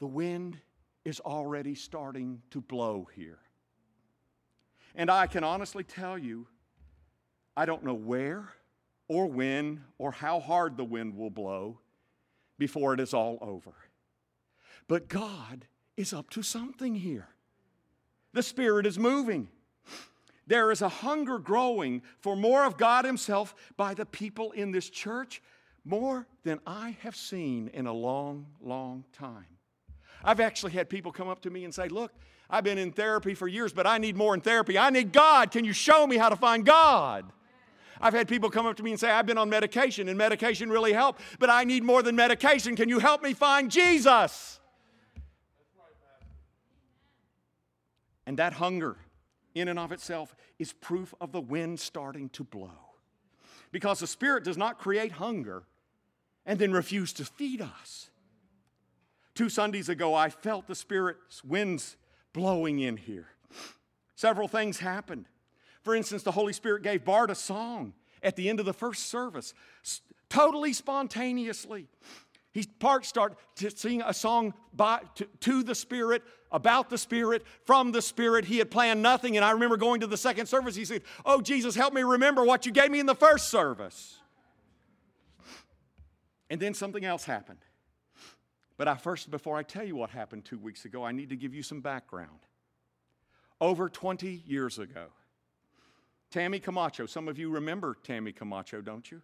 The 0.00 0.06
wind 0.06 0.58
is 1.04 1.20
already 1.20 1.74
starting 1.74 2.42
to 2.50 2.60
blow 2.60 3.08
here. 3.14 3.38
And 4.94 5.10
I 5.10 5.26
can 5.26 5.44
honestly 5.44 5.84
tell 5.84 6.18
you, 6.18 6.46
I 7.56 7.66
don't 7.66 7.84
know 7.84 7.94
where 7.94 8.48
or 9.08 9.26
when 9.26 9.84
or 9.98 10.12
how 10.12 10.38
hard 10.38 10.76
the 10.76 10.84
wind 10.84 11.16
will 11.16 11.30
blow 11.30 11.80
before 12.58 12.94
it 12.94 13.00
is 13.00 13.14
all 13.14 13.38
over. 13.40 13.74
But 14.86 15.08
God 15.08 15.66
is 15.96 16.12
up 16.12 16.30
to 16.30 16.42
something 16.42 16.94
here. 16.94 17.28
The 18.32 18.42
Spirit 18.42 18.86
is 18.86 18.98
moving. 18.98 19.48
There 20.46 20.70
is 20.70 20.80
a 20.80 20.88
hunger 20.88 21.38
growing 21.38 22.02
for 22.20 22.36
more 22.36 22.64
of 22.64 22.78
God 22.78 23.04
Himself 23.04 23.54
by 23.76 23.94
the 23.94 24.06
people 24.06 24.52
in 24.52 24.72
this 24.72 24.88
church, 24.88 25.42
more 25.88 26.26
than 26.44 26.60
I 26.66 26.96
have 27.00 27.16
seen 27.16 27.70
in 27.72 27.86
a 27.86 27.92
long, 27.92 28.46
long 28.60 29.04
time. 29.12 29.46
I've 30.22 30.40
actually 30.40 30.72
had 30.72 30.88
people 30.88 31.12
come 31.12 31.28
up 31.28 31.40
to 31.42 31.50
me 31.50 31.64
and 31.64 31.74
say, 31.74 31.88
Look, 31.88 32.12
I've 32.50 32.64
been 32.64 32.78
in 32.78 32.92
therapy 32.92 33.34
for 33.34 33.48
years, 33.48 33.72
but 33.72 33.86
I 33.86 33.98
need 33.98 34.16
more 34.16 34.34
in 34.34 34.40
therapy. 34.40 34.78
I 34.78 34.90
need 34.90 35.12
God. 35.12 35.50
Can 35.50 35.64
you 35.64 35.72
show 35.72 36.06
me 36.06 36.16
how 36.16 36.28
to 36.28 36.36
find 36.36 36.64
God? 36.64 37.30
I've 38.00 38.14
had 38.14 38.28
people 38.28 38.48
come 38.48 38.66
up 38.66 38.76
to 38.76 38.82
me 38.82 38.92
and 38.92 39.00
say, 39.00 39.10
I've 39.10 39.26
been 39.26 39.38
on 39.38 39.50
medication 39.50 40.08
and 40.08 40.16
medication 40.16 40.70
really 40.70 40.92
helped, 40.92 41.20
but 41.38 41.50
I 41.50 41.64
need 41.64 41.82
more 41.82 42.02
than 42.02 42.14
medication. 42.14 42.76
Can 42.76 42.88
you 42.88 43.00
help 43.00 43.22
me 43.22 43.34
find 43.34 43.70
Jesus? 43.70 44.60
And 48.24 48.38
that 48.38 48.52
hunger, 48.52 48.96
in 49.54 49.68
and 49.68 49.78
of 49.78 49.90
itself, 49.90 50.36
is 50.58 50.72
proof 50.72 51.14
of 51.20 51.32
the 51.32 51.40
wind 51.40 51.80
starting 51.80 52.28
to 52.30 52.44
blow. 52.44 52.70
Because 53.72 54.00
the 54.00 54.06
Spirit 54.06 54.44
does 54.44 54.56
not 54.56 54.78
create 54.78 55.12
hunger 55.12 55.64
and 56.48 56.58
then 56.58 56.72
refuse 56.72 57.12
to 57.12 57.26
feed 57.26 57.60
us. 57.60 58.08
Two 59.34 59.50
Sundays 59.50 59.90
ago, 59.90 60.14
I 60.14 60.30
felt 60.30 60.66
the 60.66 60.74
Spirit's 60.74 61.44
winds 61.44 61.96
blowing 62.32 62.80
in 62.80 62.96
here. 62.96 63.28
Several 64.16 64.48
things 64.48 64.78
happened. 64.78 65.26
For 65.82 65.94
instance, 65.94 66.22
the 66.22 66.32
Holy 66.32 66.54
Spirit 66.54 66.82
gave 66.82 67.04
Bart 67.04 67.30
a 67.30 67.34
song 67.34 67.92
at 68.22 68.34
the 68.34 68.48
end 68.48 68.60
of 68.60 68.66
the 68.66 68.72
first 68.72 69.06
service, 69.06 69.52
totally 70.30 70.72
spontaneously. 70.72 71.86
He 72.52 72.64
part 72.64 73.04
start 73.04 73.36
to 73.56 73.70
sing 73.70 74.02
a 74.04 74.14
song 74.14 74.54
by, 74.72 75.02
to, 75.16 75.26
to, 75.40 75.62
the 75.62 75.74
Spirit, 75.74 76.22
about 76.50 76.88
the 76.88 76.98
Spirit, 76.98 77.44
from 77.66 77.92
the 77.92 78.00
Spirit. 78.00 78.46
He 78.46 78.56
had 78.56 78.70
planned 78.70 79.02
nothing. 79.02 79.36
And 79.36 79.44
I 79.44 79.50
remember 79.50 79.76
going 79.76 80.00
to 80.00 80.06
the 80.06 80.16
second 80.16 80.46
service. 80.46 80.74
He 80.74 80.86
said, 80.86 81.02
Oh, 81.26 81.42
Jesus, 81.42 81.74
help 81.74 81.92
me 81.92 82.02
remember 82.02 82.42
what 82.42 82.64
you 82.64 82.72
gave 82.72 82.90
me 82.90 83.00
in 83.00 83.06
the 83.06 83.14
first 83.14 83.50
service. 83.50 84.18
And 86.50 86.60
then 86.60 86.74
something 86.74 87.04
else 87.04 87.24
happened. 87.24 87.58
But 88.76 88.88
I 88.88 88.96
first, 88.96 89.30
before 89.30 89.56
I 89.56 89.62
tell 89.62 89.84
you 89.84 89.96
what 89.96 90.10
happened 90.10 90.44
two 90.44 90.58
weeks 90.58 90.84
ago, 90.84 91.04
I 91.04 91.12
need 91.12 91.30
to 91.30 91.36
give 91.36 91.52
you 91.52 91.62
some 91.62 91.80
background. 91.80 92.38
Over 93.60 93.88
20 93.88 94.42
years 94.46 94.78
ago, 94.78 95.06
Tammy 96.30 96.60
Camacho, 96.60 97.06
some 97.06 97.26
of 97.26 97.38
you 97.38 97.50
remember 97.50 97.96
Tammy 98.04 98.32
Camacho, 98.32 98.80
don't 98.80 99.10
you? 99.10 99.20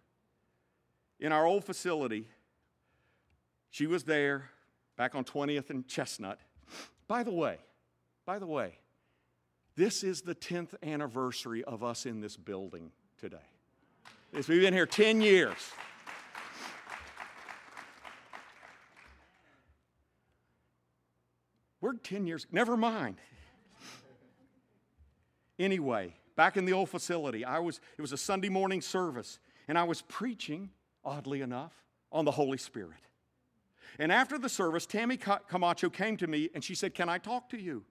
In 1.19 1.31
our 1.31 1.45
old 1.45 1.63
facility, 1.63 2.27
she 3.69 3.87
was 3.87 4.03
there 4.03 4.49
back 4.97 5.15
on 5.15 5.23
20th 5.23 5.69
and 5.69 5.87
Chestnut. 5.87 6.39
By 7.07 7.23
the 7.23 7.31
way, 7.31 7.57
by 8.25 8.39
the 8.39 8.47
way, 8.47 8.73
this 9.75 10.03
is 10.03 10.21
the 10.21 10.35
10th 10.35 10.73
anniversary 10.83 11.63
of 11.63 11.83
us 11.83 12.05
in 12.05 12.21
this 12.21 12.35
building 12.35 12.91
today. 13.17 13.37
We've 14.33 14.47
been 14.47 14.73
here 14.73 14.85
10 14.85 15.21
years. 15.21 15.57
We're 21.85 21.93
10 21.93 22.25
years, 22.25 22.47
never 22.51 22.75
mind. 22.75 23.17
Anyway, 25.59 26.15
back 26.35 26.57
in 26.57 26.65
the 26.65 26.73
old 26.73 26.89
facility, 26.89 27.45
I 27.45 27.59
was, 27.59 27.79
it 27.95 28.01
was 28.01 28.11
a 28.11 28.17
Sunday 28.17 28.49
morning 28.49 28.81
service, 28.81 29.37
and 29.67 29.77
I 29.77 29.83
was 29.83 30.01
preaching, 30.01 30.71
oddly 31.03 31.41
enough, 31.41 31.73
on 32.11 32.25
the 32.25 32.31
Holy 32.31 32.57
Spirit. 32.57 32.97
And 33.99 34.11
after 34.11 34.39
the 34.39 34.49
service, 34.49 34.87
Tammy 34.87 35.15
Camacho 35.15 35.91
came 35.91 36.17
to 36.17 36.25
me 36.25 36.49
and 36.55 36.63
she 36.63 36.73
said, 36.73 36.95
Can 36.95 37.07
I 37.07 37.19
talk 37.19 37.49
to 37.49 37.61
you? 37.61 37.83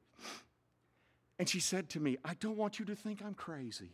And 1.39 1.49
she 1.49 1.61
said 1.61 1.89
to 1.91 2.01
me, 2.01 2.17
I 2.25 2.35
don't 2.35 2.57
want 2.57 2.81
you 2.81 2.85
to 2.87 2.97
think 2.97 3.23
I'm 3.25 3.35
crazy. 3.35 3.93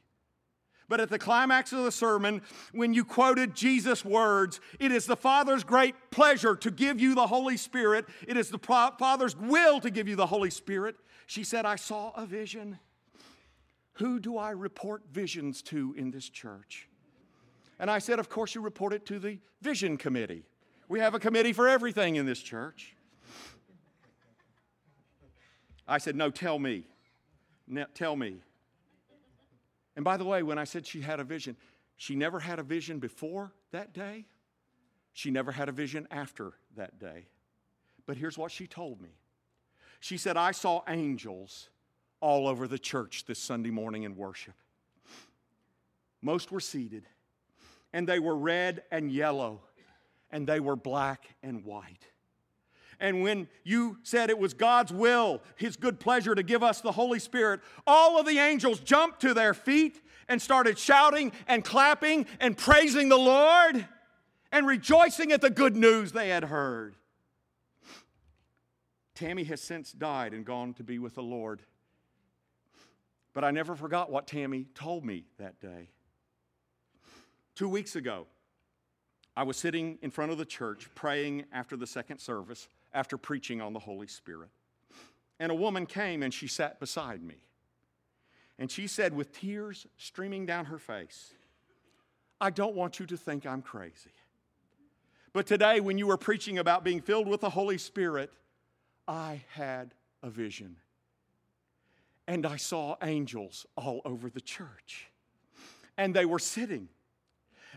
But 0.91 0.99
at 0.99 1.09
the 1.09 1.21
climax 1.21 1.73
of 1.73 1.85
the 1.85 1.93
sermon, 1.93 2.43
when 2.73 2.93
you 2.93 3.05
quoted 3.05 3.55
Jesus' 3.55 4.05
words, 4.05 4.61
it 4.81 4.91
is 4.91 5.07
the 5.07 5.17
Father's 5.17 5.63
great 5.63 5.95
pleasure 6.11 6.57
to 6.57 6.71
give 6.73 7.01
you 7.01 7.15
the 7.15 7.29
Holy 7.29 7.57
Spirit. 7.57 8.07
It 8.27 8.37
is 8.37 8.51
the 8.51 8.59
Father's 8.59 9.37
will 9.37 9.79
to 9.81 9.91
give 9.91 10.09
you 10.09 10.17
the 10.17 10.27
Holy 10.27 10.51
Spirit. 10.51 10.97
She 11.27 11.45
said, 11.45 11.65
I 11.65 11.77
saw 11.77 12.11
a 12.17 12.27
vision. 12.27 12.81
Who 13.95 14.19
do 14.19 14.37
I 14.37 14.51
report 14.51 15.05
visions 15.13 15.63
to 15.63 15.95
in 15.97 16.11
this 16.11 16.29
church? 16.29 16.89
And 17.79 17.89
I 17.89 18.01
said, 18.01 18.19
Of 18.19 18.29
course, 18.29 18.57
you 18.57 18.61
report 18.61 18.93
it 18.93 19.07
to 19.07 19.21
the 19.21 19.39
vision 19.63 19.97
committee. 19.97 20.43
We 20.89 20.99
have 20.99 21.15
a 21.15 21.21
committee 21.21 21.53
for 21.53 21.69
everything 21.69 22.17
in 22.17 22.27
this 22.27 22.41
church. 22.41 22.97
I 25.87 25.99
said, 25.99 26.17
No, 26.17 26.31
tell 26.31 26.59
me. 26.59 26.83
Tell 27.95 28.17
me. 28.17 28.39
And 30.01 30.05
by 30.07 30.17
the 30.17 30.25
way, 30.25 30.43
when 30.43 30.57
I 30.57 30.65
said 30.65 30.87
she 30.87 31.03
had 31.03 31.21
a 31.21 31.25
vision, 31.25 31.59
she 31.99 32.17
never 32.17 32.41
had 32.41 32.59
a 32.59 32.63
vision 32.63 33.01
before 33.01 33.53
that 33.71 33.93
day. 33.93 34.25
She 35.13 35.31
never 35.31 35.53
had 35.53 35.69
a 35.69 35.73
vision 35.73 36.09
after 36.11 36.55
that 36.75 36.99
day. 36.99 37.27
But 38.07 38.17
here's 38.17 38.39
what 38.39 38.51
she 38.51 38.67
told 38.67 39.03
me 39.03 39.11
She 40.01 40.17
said, 40.17 40.39
I 40.39 40.53
saw 40.53 40.81
angels 40.89 41.69
all 42.19 42.49
over 42.49 42.67
the 42.67 42.79
church 42.79 43.27
this 43.27 43.39
Sunday 43.39 43.69
morning 43.69 44.05
in 44.05 44.17
worship. 44.17 44.55
Most 46.23 46.51
were 46.51 46.61
seated, 46.61 47.05
and 47.93 48.09
they 48.09 48.21
were 48.21 48.39
red 48.39 48.85
and 48.91 49.13
yellow, 49.13 49.61
and 50.31 50.47
they 50.47 50.61
were 50.61 50.77
black 50.77 51.29
and 51.43 51.63
white. 51.63 52.07
And 53.01 53.23
when 53.23 53.49
you 53.65 53.97
said 54.03 54.29
it 54.29 54.39
was 54.39 54.53
God's 54.53 54.93
will, 54.93 55.41
His 55.57 55.77
good 55.77 55.99
pleasure 55.99 56.35
to 56.35 56.43
give 56.43 56.63
us 56.63 56.81
the 56.81 56.93
Holy 56.93 57.19
Spirit, 57.19 57.61
all 57.87 58.21
of 58.21 58.27
the 58.27 58.39
angels 58.39 58.79
jumped 58.81 59.21
to 59.23 59.33
their 59.33 59.55
feet 59.55 60.01
and 60.29 60.41
started 60.41 60.79
shouting 60.79 61.33
and 61.49 61.65
clapping 61.65 62.27
and 62.39 62.57
praising 62.57 63.09
the 63.09 63.19
Lord 63.19 63.87
and 64.53 64.67
rejoicing 64.67 65.33
at 65.33 65.41
the 65.41 65.51
good 65.51 65.77
news 65.77 66.13
they 66.13 66.29
had 66.29 66.45
heard. 66.45 66.95
Tammy 69.15 69.45
has 69.45 69.61
since 69.61 69.93
died 69.93 70.33
and 70.33 70.45
gone 70.45 70.75
to 70.75 70.83
be 70.83 70.99
with 70.99 71.15
the 71.15 71.23
Lord. 71.23 71.63
But 73.33 73.45
I 73.45 73.51
never 73.51 73.77
forgot 73.77 74.11
what 74.11 74.27
Tammy 74.27 74.67
told 74.75 75.05
me 75.05 75.25
that 75.39 75.61
day. 75.61 75.89
Two 77.55 77.69
weeks 77.69 77.97
ago, 77.97 78.27
I 79.37 79.45
was 79.45 79.57
sitting 79.57 79.99
in 80.03 80.11
front 80.11 80.33
of 80.33 80.39
the 80.39 80.45
church 80.45 80.89
praying 80.95 81.45
after 81.53 81.77
the 81.77 81.87
second 81.87 82.19
service 82.19 82.69
after 82.93 83.17
preaching 83.17 83.61
on 83.61 83.73
the 83.73 83.79
Holy 83.79 84.07
Spirit. 84.07 84.51
And 85.39 85.51
a 85.51 85.55
woman 85.55 85.87
came 85.87 86.23
and 86.23 86.33
she 86.33 86.47
sat 86.47 86.81
beside 86.81 87.23
me. 87.23 87.37
And 88.59 88.71
she 88.71 88.87
said, 88.87 89.15
with 89.15 89.33
tears 89.33 89.87
streaming 89.97 90.45
down 90.45 90.67
her 90.67 90.79
face, 90.79 91.33
I 92.41 92.51
don't 92.51 92.75
want 92.75 93.01
you 93.01 93.07
to 93.07 93.17
think 93.17 93.47
I'm 93.47 93.63
crazy. 93.63 94.11
But 95.33 95.47
today, 95.47 95.81
when 95.81 95.97
you 95.97 96.07
were 96.07 96.17
preaching 96.17 96.59
about 96.59 96.85
being 96.85 97.01
filled 97.01 97.29
with 97.29 97.41
the 97.41 97.51
Holy 97.51 97.79
Spirit, 97.79 98.33
I 99.07 99.43
had 99.55 99.95
a 100.23 100.29
vision. 100.29 100.77
And 102.27 102.45
I 102.45 102.57
saw 102.57 102.97
angels 103.03 103.67
all 103.77 104.03
over 104.05 104.29
the 104.29 104.41
church. 104.41 105.11
And 105.97 106.15
they 106.15 106.25
were 106.25 106.39
sitting 106.39 106.89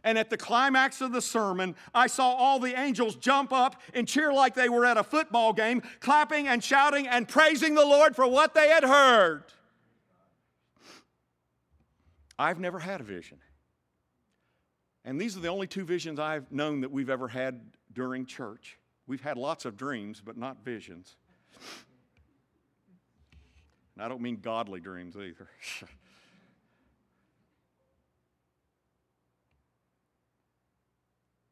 and 0.04 0.18
at 0.18 0.30
the 0.30 0.38
climax 0.38 1.02
of 1.02 1.12
the 1.12 1.22
sermon, 1.22 1.76
I 1.94 2.08
saw 2.08 2.34
all 2.34 2.60
the 2.60 2.80
angels 2.80 3.16
jump 3.16 3.52
up 3.54 3.82
and 3.94 4.08
cheer 4.08 4.34
like 4.34 4.56
they 4.56 4.70
were 4.70 4.86
at 4.86 4.98
a 4.98 5.04
football 5.04 5.54
game, 5.54 5.82
clapping 6.00 6.48
and 6.48 6.64
shouting 6.64 7.08
and 7.08 7.28
praising 7.28 7.76
the 7.76 7.86
Lord 7.86 8.16
for 8.16 8.28
what 8.28 8.54
they 8.54 8.70
had 8.70 8.84
heard. 8.84 9.44
I've 12.38 12.60
never 12.60 12.80
had 12.80 13.02
a 13.02 13.04
vision. 13.04 13.38
And 15.06 15.20
these 15.20 15.36
are 15.38 15.40
the 15.40 15.50
only 15.50 15.68
two 15.68 15.86
visions 15.86 16.20
I've 16.20 16.52
known 16.52 16.82
that 16.82 16.92
we've 16.92 17.10
ever 17.10 17.28
had 17.28 17.62
during 17.92 18.26
church. 18.26 18.78
We've 19.06 19.22
had 19.22 19.38
lots 19.38 19.66
of 19.66 19.76
dreams, 19.76 20.22
but 20.24 20.38
not 20.38 20.64
visions. 20.64 21.16
And 23.96 24.04
I 24.04 24.08
don't 24.08 24.22
mean 24.22 24.40
godly 24.42 24.80
dreams 24.80 25.16
either. 25.16 25.50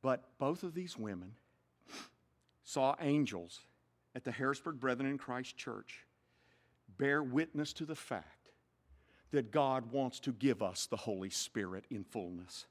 But 0.01 0.23
both 0.39 0.63
of 0.63 0.73
these 0.73 0.97
women 0.97 1.33
saw 2.63 2.95
angels 2.99 3.61
at 4.15 4.23
the 4.23 4.31
Harrisburg 4.31 4.79
Brethren 4.79 5.09
in 5.09 5.17
Christ 5.17 5.57
Church 5.57 6.05
bear 6.97 7.23
witness 7.23 7.73
to 7.73 7.85
the 7.85 7.95
fact 7.95 8.49
that 9.31 9.51
God 9.51 9.91
wants 9.91 10.19
to 10.21 10.31
give 10.31 10.61
us 10.61 10.85
the 10.85 10.97
Holy 10.97 11.29
Spirit 11.29 11.85
in 11.89 12.03
fullness. 12.03 12.65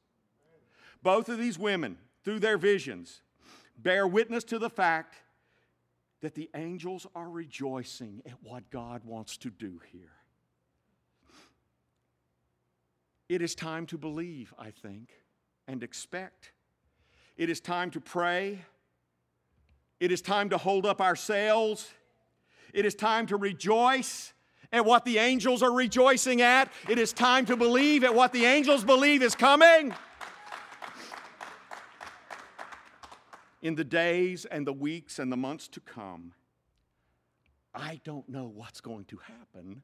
Both 1.03 1.29
of 1.29 1.39
these 1.39 1.59
women, 1.59 1.97
through 2.25 2.41
their 2.41 2.59
visions, 2.59 3.23
bear 3.79 4.07
witness 4.07 4.45
to 4.45 4.59
the 4.59 4.69
fact 4.69 5.15
that 6.21 6.35
the 6.35 6.51
angels 6.55 7.07
are 7.15 7.31
rejoicing 7.31 8.23
at 8.27 8.43
what 8.43 8.71
God 8.71 9.05
wants 9.05 9.39
to 9.39 9.51
do 9.51 9.81
here. 9.91 10.13
It 13.31 13.41
is 13.41 13.55
time 13.55 13.87
to 13.87 13.97
believe, 13.97 14.53
I 14.59 14.71
think, 14.71 15.13
and 15.67 15.83
expect 15.83 16.53
it 17.41 17.49
is 17.49 17.59
time 17.59 17.91
to 17.93 18.01
pray. 18.01 18.59
It 19.99 20.13
is 20.13 20.21
time 20.21 20.51
to 20.51 20.59
hold 20.59 20.85
up 20.85 21.01
our 21.01 21.17
sails. 21.17 21.89
It 22.75 22.85
is 22.85 22.95
time 22.95 23.27
to 23.29 23.37
rejoice 23.37 24.35
at 24.71 24.85
what 24.85 25.07
the 25.07 25.17
angels 25.17 25.63
are 25.63 25.73
rejoicing 25.73 26.43
at. 26.43 26.71
It 26.87 26.99
is 26.99 27.15
time 27.15 27.47
to 27.47 27.57
believe 27.57 28.05
at 28.05 28.15
what 28.15 28.35
the 28.35 28.45
angels 28.45 28.85
believe 28.85 29.23
is 29.23 29.35
coming. 29.35 29.95
In 33.63 33.75
the 33.75 33.85
days 33.85 34.45
and 34.45 34.67
the 34.67 34.73
weeks 34.75 35.19
and 35.19 35.33
the 35.33 35.37
months 35.37 35.67
to 35.69 35.81
come, 35.81 36.33
I 37.75 38.01
don't 38.05 38.29
know 38.29 38.47
what's 38.47 38.83
going 38.83 39.07
to 39.07 39.17
happen 39.17 39.83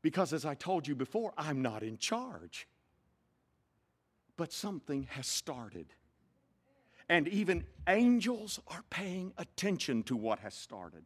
because, 0.00 0.32
as 0.32 0.46
I 0.46 0.54
told 0.54 0.88
you 0.88 0.94
before, 0.94 1.34
I'm 1.36 1.60
not 1.60 1.82
in 1.82 1.98
charge. 1.98 2.66
but 4.36 4.52
something 4.52 5.08
has 5.10 5.26
started. 5.26 5.86
And 7.08 7.28
even 7.28 7.64
angels 7.88 8.60
are 8.68 8.82
paying 8.90 9.32
attention 9.38 10.02
to 10.04 10.16
what 10.16 10.40
has 10.40 10.54
started. 10.54 11.04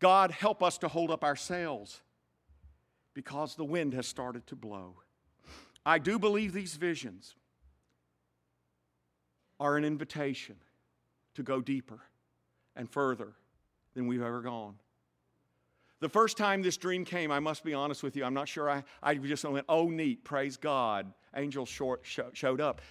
God, 0.00 0.32
help 0.32 0.62
us 0.62 0.78
to 0.78 0.88
hold 0.88 1.10
up 1.10 1.22
our 1.22 1.36
sails 1.36 2.00
because 3.14 3.54
the 3.54 3.64
wind 3.64 3.94
has 3.94 4.06
started 4.06 4.46
to 4.48 4.56
blow. 4.56 4.96
I 5.86 5.98
do 5.98 6.18
believe 6.18 6.52
these 6.52 6.74
visions 6.74 7.36
are 9.60 9.76
an 9.76 9.84
invitation 9.84 10.56
to 11.34 11.42
go 11.42 11.60
deeper 11.60 12.00
and 12.74 12.90
further 12.90 13.34
than 13.94 14.06
we've 14.06 14.22
ever 14.22 14.42
gone. 14.42 14.74
The 16.00 16.08
first 16.08 16.36
time 16.36 16.60
this 16.60 16.76
dream 16.76 17.04
came, 17.04 17.30
I 17.30 17.38
must 17.38 17.64
be 17.64 17.72
honest 17.72 18.02
with 18.02 18.16
you, 18.16 18.24
I'm 18.24 18.34
not 18.34 18.48
sure 18.48 18.68
I, 18.68 18.82
I 19.02 19.14
just 19.14 19.44
went, 19.44 19.64
oh, 19.68 19.88
neat, 19.88 20.24
praise 20.24 20.56
God. 20.56 21.12
Angels 21.36 21.68
showed 21.68 22.60
up. 22.60 22.82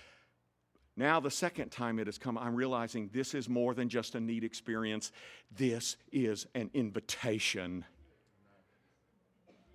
Now, 0.96 1.20
the 1.20 1.32
second 1.32 1.72
time 1.72 1.98
it 1.98 2.06
has 2.08 2.20
come, 2.20 2.38
I'm 2.38 2.56
realizing 2.56 3.10
this 3.12 3.34
is 3.34 3.50
more 3.50 3.74
than 3.74 3.90
just 3.90 4.14
a 4.14 4.20
neat 4.20 4.44
experience. 4.44 5.12
This 5.56 5.98
is 6.12 6.46
an 6.54 6.70
invitation. 6.74 7.84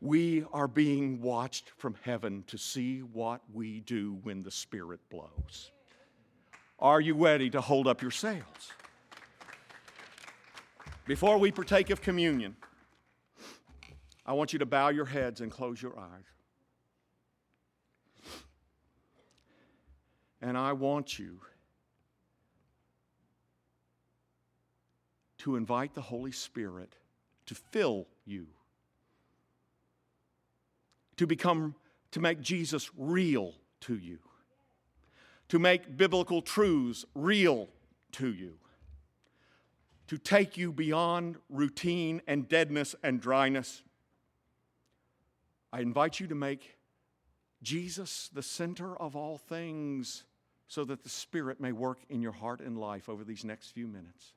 We 0.00 0.44
are 0.52 0.68
being 0.68 1.20
watched 1.20 1.72
from 1.76 1.96
heaven 2.02 2.44
to 2.46 2.56
see 2.56 3.00
what 3.00 3.40
we 3.52 3.80
do 3.80 4.18
when 4.22 4.44
the 4.44 4.50
Spirit 4.52 5.00
blows. 5.10 5.72
Are 6.78 7.00
you 7.00 7.14
ready 7.14 7.50
to 7.50 7.60
hold 7.60 7.88
up 7.88 8.00
your 8.00 8.12
sails? 8.12 8.72
Before 11.04 11.36
we 11.38 11.50
partake 11.50 11.90
of 11.90 12.00
communion, 12.00 12.54
I 14.24 14.34
want 14.34 14.52
you 14.52 14.60
to 14.60 14.66
bow 14.66 14.90
your 14.90 15.06
heads 15.06 15.40
and 15.40 15.50
close 15.50 15.82
your 15.82 15.98
eyes. 15.98 16.37
And 20.40 20.56
I 20.56 20.72
want 20.72 21.18
you 21.18 21.40
to 25.38 25.56
invite 25.56 25.94
the 25.94 26.00
Holy 26.00 26.32
Spirit 26.32 26.94
to 27.46 27.54
fill 27.54 28.06
you, 28.24 28.46
to 31.16 31.26
become, 31.26 31.74
to 32.10 32.20
make 32.20 32.40
Jesus 32.40 32.90
real 32.96 33.54
to 33.80 33.96
you, 33.96 34.18
to 35.48 35.58
make 35.58 35.96
biblical 35.96 36.42
truths 36.42 37.04
real 37.14 37.68
to 38.12 38.32
you, 38.32 38.54
to 40.06 40.18
take 40.18 40.56
you 40.56 40.72
beyond 40.72 41.36
routine 41.48 42.20
and 42.26 42.48
deadness 42.48 42.94
and 43.02 43.20
dryness. 43.20 43.82
I 45.72 45.80
invite 45.80 46.20
you 46.20 46.26
to 46.28 46.34
make 46.34 46.77
Jesus 47.62 48.30
the 48.32 48.42
center 48.42 48.96
of 48.96 49.16
all 49.16 49.38
things 49.38 50.24
so 50.68 50.84
that 50.84 51.02
the 51.02 51.08
Spirit 51.08 51.60
may 51.60 51.72
work 51.72 51.98
in 52.08 52.20
your 52.20 52.32
heart 52.32 52.60
and 52.60 52.78
life 52.78 53.08
over 53.08 53.24
these 53.24 53.44
next 53.44 53.70
few 53.70 53.86
minutes. 53.86 54.34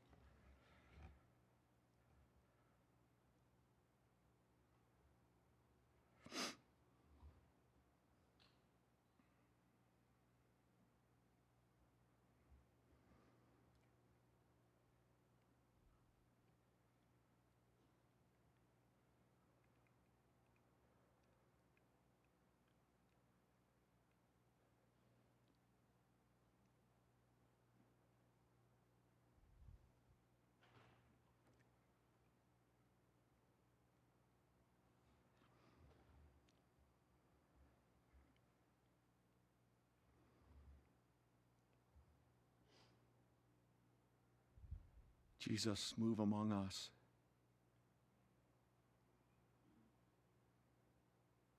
Jesus, 45.42 45.96
move 45.98 46.20
among 46.20 46.52
us. 46.52 46.92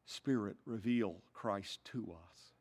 Spirit, 0.06 0.54
reveal 0.64 1.16
Christ 1.32 1.84
to 1.86 2.12
us. 2.12 2.52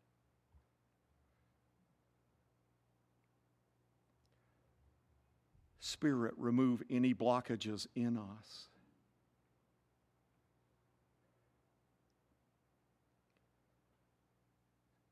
Spirit, 5.80 6.34
remove 6.38 6.82
any 6.90 7.14
blockages 7.14 7.86
in 7.96 8.18
us. 8.18 8.68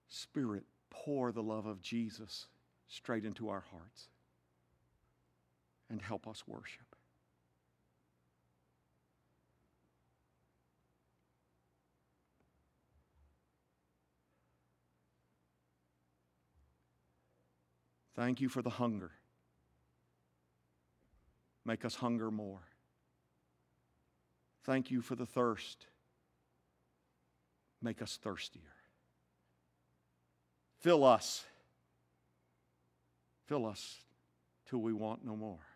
Spirit, 0.08 0.64
pour 0.90 1.32
the 1.32 1.44
love 1.44 1.68
of 1.68 1.84
Jesus 1.84 2.48
straight 2.88 3.26
into 3.26 3.50
our 3.50 3.64
hearts 3.72 4.08
and 5.90 6.02
help 6.02 6.28
us 6.28 6.44
worship. 6.48 6.96
Thank 18.16 18.42
you 18.42 18.50
for 18.50 18.62
the 18.62 18.70
hunger. 18.70 19.12
Make 21.66 21.86
us 21.86 21.96
hunger 21.96 22.30
more. 22.30 22.64
Thank 24.66 24.92
you 24.92 25.02
for 25.02 25.16
the 25.16 25.26
thirst. 25.26 25.86
Make 27.82 28.02
us 28.02 28.20
thirstier. 28.22 28.76
Fill 30.82 31.06
us. 31.06 31.46
Fill 33.46 33.66
us 33.66 34.00
till 34.70 34.80
we 34.80 34.92
want 34.92 35.26
no 35.26 35.38
more. 35.38 35.69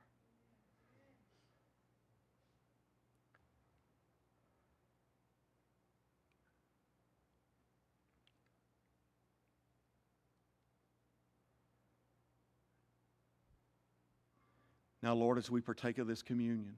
Now, 15.03 15.13
Lord, 15.13 15.37
as 15.37 15.51
we 15.51 15.59
partake 15.59 15.97
of 15.97 16.07
this 16.07 16.21
communion, 16.21 16.77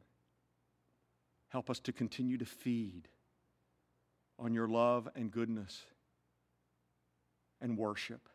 help 1.49 1.69
us 1.69 1.79
to 1.81 1.93
continue 1.93 2.39
to 2.39 2.45
feed 2.45 3.07
on 4.39 4.51
your 4.51 4.67
love 4.67 5.07
and 5.15 5.31
goodness 5.31 5.83
and 7.61 7.77
worship 7.77 8.27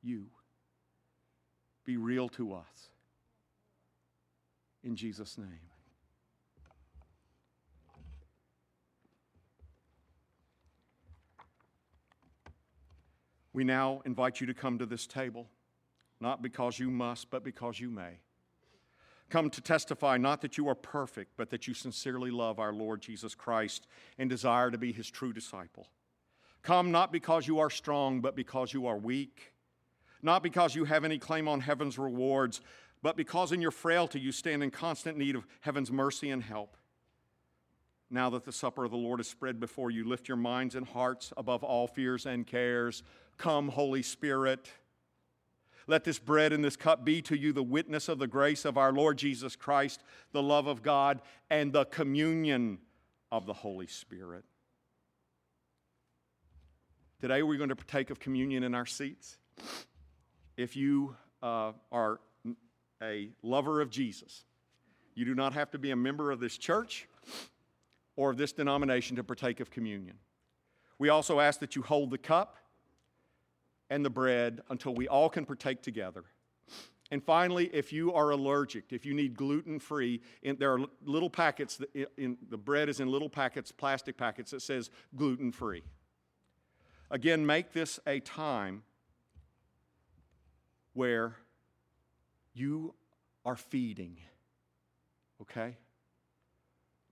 you. 0.00 0.28
Be 1.84 1.96
real 1.96 2.28
to 2.30 2.54
us. 2.54 2.90
In 4.84 4.94
Jesus' 4.94 5.36
name. 5.36 5.48
We 13.52 13.64
now 13.64 14.02
invite 14.04 14.40
you 14.40 14.46
to 14.46 14.54
come 14.54 14.78
to 14.78 14.86
this 14.86 15.04
table, 15.04 15.48
not 16.20 16.42
because 16.42 16.78
you 16.78 16.92
must, 16.92 17.28
but 17.28 17.42
because 17.42 17.80
you 17.80 17.90
may 17.90 18.20
come 19.28 19.50
to 19.50 19.60
testify 19.60 20.16
not 20.16 20.40
that 20.42 20.56
you 20.56 20.68
are 20.68 20.74
perfect, 20.74 21.32
but 21.36 21.50
that 21.50 21.66
you 21.66 21.74
sincerely 21.74 22.30
love 22.30 22.58
our 22.58 22.72
Lord 22.72 23.00
Jesus 23.00 23.34
Christ 23.34 23.86
and 24.18 24.30
desire 24.30 24.70
to 24.70 24.78
be 24.78 24.92
his 24.92 25.10
true 25.10 25.32
disciple. 25.32 25.88
Come 26.62 26.90
not 26.90 27.12
because 27.12 27.46
you 27.46 27.58
are 27.60 27.70
strong, 27.70 28.20
but 28.20 28.36
because 28.36 28.72
you 28.72 28.86
are 28.86 28.96
weak, 28.96 29.52
not 30.22 30.42
because 30.42 30.74
you 30.74 30.84
have 30.84 31.04
any 31.04 31.18
claim 31.18 31.46
on 31.48 31.60
heaven's 31.60 31.98
rewards, 31.98 32.60
but 33.02 33.16
because 33.16 33.52
in 33.52 33.60
your 33.60 33.70
frailty 33.70 34.18
you 34.18 34.32
stand 34.32 34.62
in 34.62 34.70
constant 34.70 35.16
need 35.16 35.36
of 35.36 35.46
heaven's 35.60 35.92
mercy 35.92 36.30
and 36.30 36.42
help. 36.42 36.76
Now 38.10 38.30
that 38.30 38.44
the 38.44 38.52
supper 38.52 38.84
of 38.84 38.92
the 38.92 38.96
Lord 38.96 39.20
is 39.20 39.28
spread 39.28 39.58
before 39.58 39.90
you, 39.90 40.08
lift 40.08 40.28
your 40.28 40.36
minds 40.36 40.74
and 40.74 40.86
hearts 40.86 41.32
above 41.36 41.64
all 41.64 41.88
fears 41.88 42.26
and 42.26 42.46
cares. 42.46 43.02
Come, 43.36 43.68
Holy 43.68 44.02
Spirit. 44.02 44.70
Let 45.86 46.04
this 46.04 46.18
bread 46.18 46.52
and 46.52 46.64
this 46.64 46.76
cup 46.76 47.04
be 47.04 47.22
to 47.22 47.36
you 47.36 47.52
the 47.52 47.62
witness 47.62 48.08
of 48.08 48.18
the 48.18 48.26
grace 48.26 48.64
of 48.64 48.76
our 48.76 48.92
Lord 48.92 49.18
Jesus 49.18 49.54
Christ, 49.54 50.02
the 50.32 50.42
love 50.42 50.66
of 50.66 50.82
God, 50.82 51.22
and 51.48 51.72
the 51.72 51.84
communion 51.84 52.78
of 53.30 53.46
the 53.46 53.52
Holy 53.52 53.86
Spirit. 53.86 54.44
Today 57.20 57.42
we're 57.42 57.56
going 57.56 57.68
to 57.68 57.76
partake 57.76 58.10
of 58.10 58.18
communion 58.18 58.64
in 58.64 58.74
our 58.74 58.86
seats. 58.86 59.38
If 60.56 60.76
you 60.76 61.16
uh, 61.42 61.72
are 61.92 62.20
a 63.02 63.30
lover 63.42 63.80
of 63.80 63.90
Jesus, 63.90 64.44
you 65.14 65.24
do 65.24 65.34
not 65.34 65.52
have 65.52 65.70
to 65.70 65.78
be 65.78 65.92
a 65.92 65.96
member 65.96 66.32
of 66.32 66.40
this 66.40 66.58
church 66.58 67.08
or 68.16 68.30
of 68.30 68.36
this 68.36 68.52
denomination 68.52 69.16
to 69.16 69.24
partake 69.24 69.60
of 69.60 69.70
communion. 69.70 70.16
We 70.98 71.10
also 71.10 71.40
ask 71.40 71.60
that 71.60 71.76
you 71.76 71.82
hold 71.82 72.10
the 72.10 72.18
cup 72.18 72.56
and 73.90 74.04
the 74.04 74.10
bread 74.10 74.60
until 74.70 74.94
we 74.94 75.08
all 75.08 75.28
can 75.28 75.44
partake 75.44 75.82
together. 75.82 76.24
And 77.10 77.22
finally, 77.22 77.70
if 77.72 77.92
you 77.92 78.12
are 78.12 78.30
allergic, 78.30 78.92
if 78.92 79.06
you 79.06 79.14
need 79.14 79.36
gluten 79.36 79.78
free, 79.78 80.20
there 80.42 80.72
are 80.72 80.80
little 81.04 81.30
packets, 81.30 81.80
in, 81.94 82.06
in, 82.16 82.36
the 82.50 82.56
bread 82.56 82.88
is 82.88 82.98
in 82.98 83.08
little 83.08 83.28
packets, 83.28 83.70
plastic 83.70 84.16
packets 84.16 84.50
that 84.50 84.60
says 84.60 84.90
gluten 85.14 85.52
free. 85.52 85.84
Again, 87.10 87.46
make 87.46 87.72
this 87.72 88.00
a 88.06 88.18
time 88.18 88.82
where 90.94 91.36
you 92.54 92.94
are 93.44 93.54
feeding, 93.54 94.16
okay? 95.42 95.76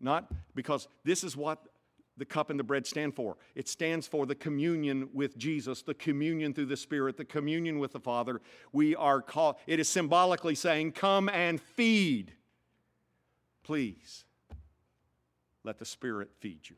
Not 0.01 0.29
because 0.57 0.89
this 1.05 1.23
is 1.23 1.37
what 1.37 1.65
the 2.17 2.25
cup 2.25 2.51
and 2.51 2.59
the 2.59 2.65
bread 2.65 2.87
stand 2.87 3.15
for. 3.15 3.37
It 3.55 3.69
stands 3.69 4.07
for 4.07 4.27
the 4.27 4.35
communion 4.35 5.09
with 5.13 5.37
Jesus, 5.37 5.83
the 5.83 5.95
communion 5.95 6.55
through 6.55 6.67
the 6.67 6.77
Spirit, 6.77 7.17
the 7.17 7.25
communion 7.25 7.79
with 7.79 7.93
the 7.93 8.01
Father. 8.01 8.41
We 8.73 8.95
are 8.95 9.21
called, 9.21 9.57
it 9.67 9.81
is 9.81 9.89
symbolically 9.89 10.55
saying, 10.55 10.93
Come 10.93 11.29
and 11.29 11.61
feed. 11.61 12.33
Please 13.63 14.25
let 15.65 15.79
the 15.79 15.85
Spirit 15.85 16.31
feed 16.39 16.69
you. 16.69 16.77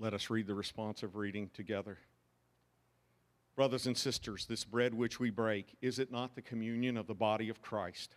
Let 0.00 0.14
us 0.14 0.30
read 0.30 0.46
the 0.46 0.54
responsive 0.54 1.14
reading 1.14 1.50
together. 1.52 1.98
Brothers 3.54 3.86
and 3.86 3.94
sisters, 3.94 4.46
this 4.46 4.64
bread 4.64 4.94
which 4.94 5.20
we 5.20 5.28
break, 5.28 5.76
is 5.82 5.98
it 5.98 6.10
not 6.10 6.34
the 6.34 6.40
communion 6.40 6.96
of 6.96 7.06
the 7.06 7.14
body 7.14 7.50
of 7.50 7.60
Christ? 7.60 8.16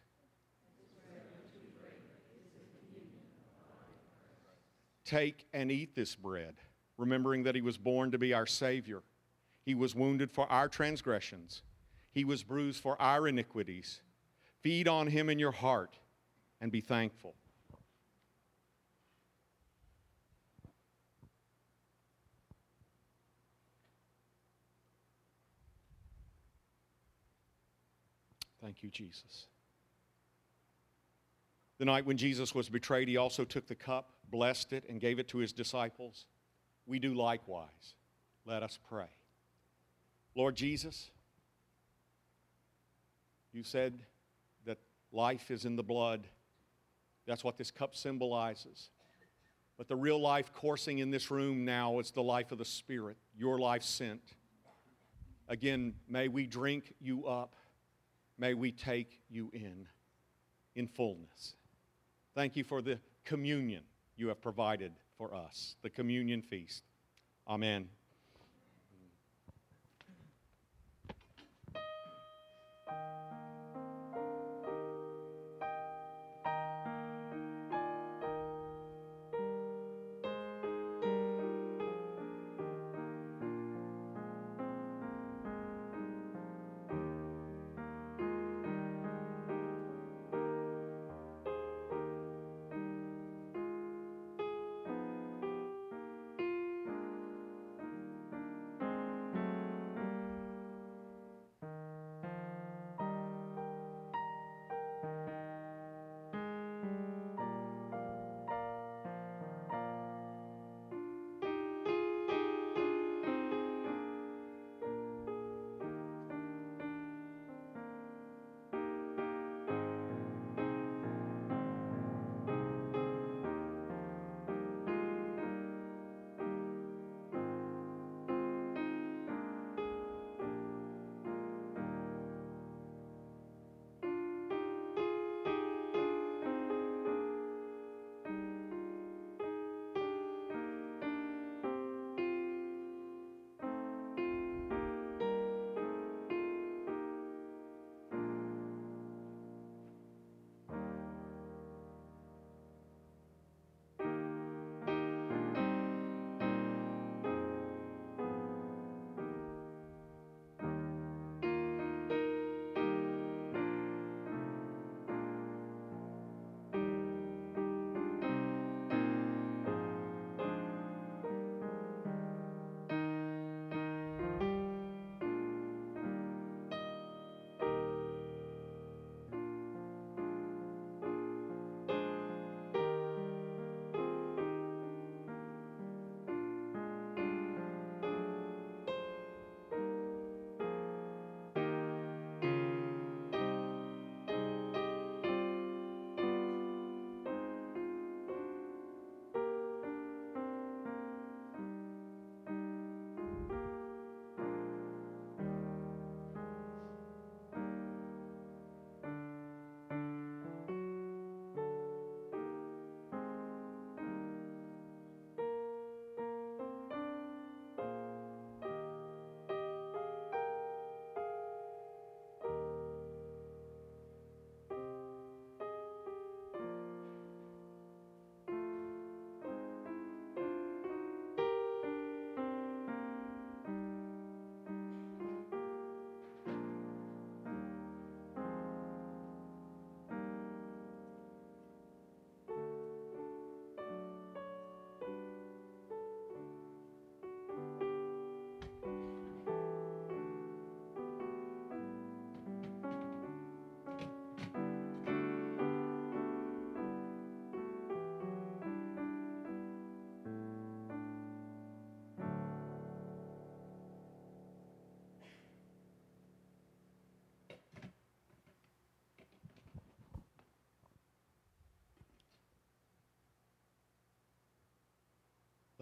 Take 5.03 5.45
and 5.53 5.69
eat 5.69 5.93
this 5.93 6.15
bread, 6.15 6.55
remembering 6.97 7.43
that 7.43 7.53
he 7.53 7.61
was 7.61 7.77
born 7.77 8.11
to 8.11 8.17
be 8.17 8.33
our 8.33 8.47
Savior. 8.47 9.03
He 9.65 9.75
was 9.75 9.93
wounded 9.93 10.31
for 10.31 10.49
our 10.49 10.69
transgressions, 10.69 11.63
He 12.13 12.23
was 12.23 12.43
bruised 12.43 12.81
for 12.81 12.99
our 13.01 13.27
iniquities. 13.27 13.99
Feed 14.61 14.87
on 14.87 15.07
Him 15.07 15.29
in 15.29 15.37
your 15.37 15.51
heart 15.51 15.97
and 16.61 16.71
be 16.71 16.79
thankful. 16.79 17.35
Thank 28.73 28.81
you, 28.81 28.89
Jesus. 28.89 29.45
The 31.77 31.85
night 31.85 32.07
when 32.07 32.17
Jesus 32.17 32.55
was 32.55 32.69
betrayed, 32.69 33.07
he 33.07 33.17
also 33.17 33.45
took 33.45 33.67
the 33.67 33.75
cup, 33.75 34.09
blessed 34.31 34.73
it, 34.73 34.83
and 34.89 34.99
gave 34.99 35.19
it 35.19 35.27
to 35.27 35.37
his 35.37 35.53
disciples. 35.53 36.25
We 36.87 36.97
do 36.97 37.13
likewise. 37.13 37.93
Let 38.47 38.63
us 38.63 38.79
pray. 38.89 39.05
Lord 40.33 40.55
Jesus, 40.55 41.11
you 43.51 43.61
said 43.61 43.93
that 44.65 44.79
life 45.11 45.51
is 45.51 45.65
in 45.65 45.75
the 45.75 45.83
blood. 45.83 46.25
That's 47.27 47.43
what 47.43 47.59
this 47.59 47.69
cup 47.69 47.95
symbolizes. 47.95 48.89
But 49.77 49.87
the 49.87 49.95
real 49.95 50.19
life 50.19 50.51
coursing 50.51 50.97
in 50.97 51.11
this 51.11 51.29
room 51.29 51.63
now 51.63 51.99
is 51.99 52.09
the 52.09 52.23
life 52.23 52.51
of 52.51 52.57
the 52.57 52.65
Spirit, 52.65 53.17
your 53.37 53.59
life 53.59 53.83
sent. 53.83 54.33
Again, 55.47 55.93
may 56.09 56.27
we 56.27 56.47
drink 56.47 56.91
you 56.99 57.27
up. 57.27 57.53
May 58.37 58.53
we 58.53 58.71
take 58.71 59.19
you 59.29 59.49
in, 59.53 59.87
in 60.75 60.87
fullness. 60.87 61.55
Thank 62.35 62.55
you 62.55 62.63
for 62.63 62.81
the 62.81 62.99
communion 63.25 63.83
you 64.15 64.27
have 64.27 64.41
provided 64.41 64.91
for 65.17 65.33
us, 65.33 65.75
the 65.81 65.89
communion 65.89 66.41
feast. 66.41 66.83
Amen. 67.47 67.89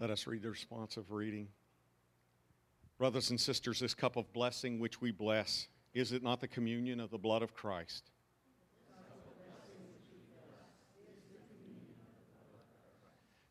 Let 0.02 0.10
us 0.10 0.26
read 0.26 0.42
the 0.42 0.50
responsive 0.50 1.12
reading. 1.12 1.46
Brothers 2.98 3.30
and 3.30 3.40
sisters, 3.40 3.78
this 3.78 3.94
cup 3.94 4.16
of 4.16 4.32
blessing 4.32 4.80
which 4.80 5.00
we 5.00 5.12
bless, 5.12 5.68
is 5.94 6.10
it 6.10 6.24
not 6.24 6.40
the 6.40 6.48
communion 6.48 6.98
of 6.98 7.10
the 7.10 7.18
blood 7.18 7.40
of 7.40 7.54
Christ? 7.54 8.10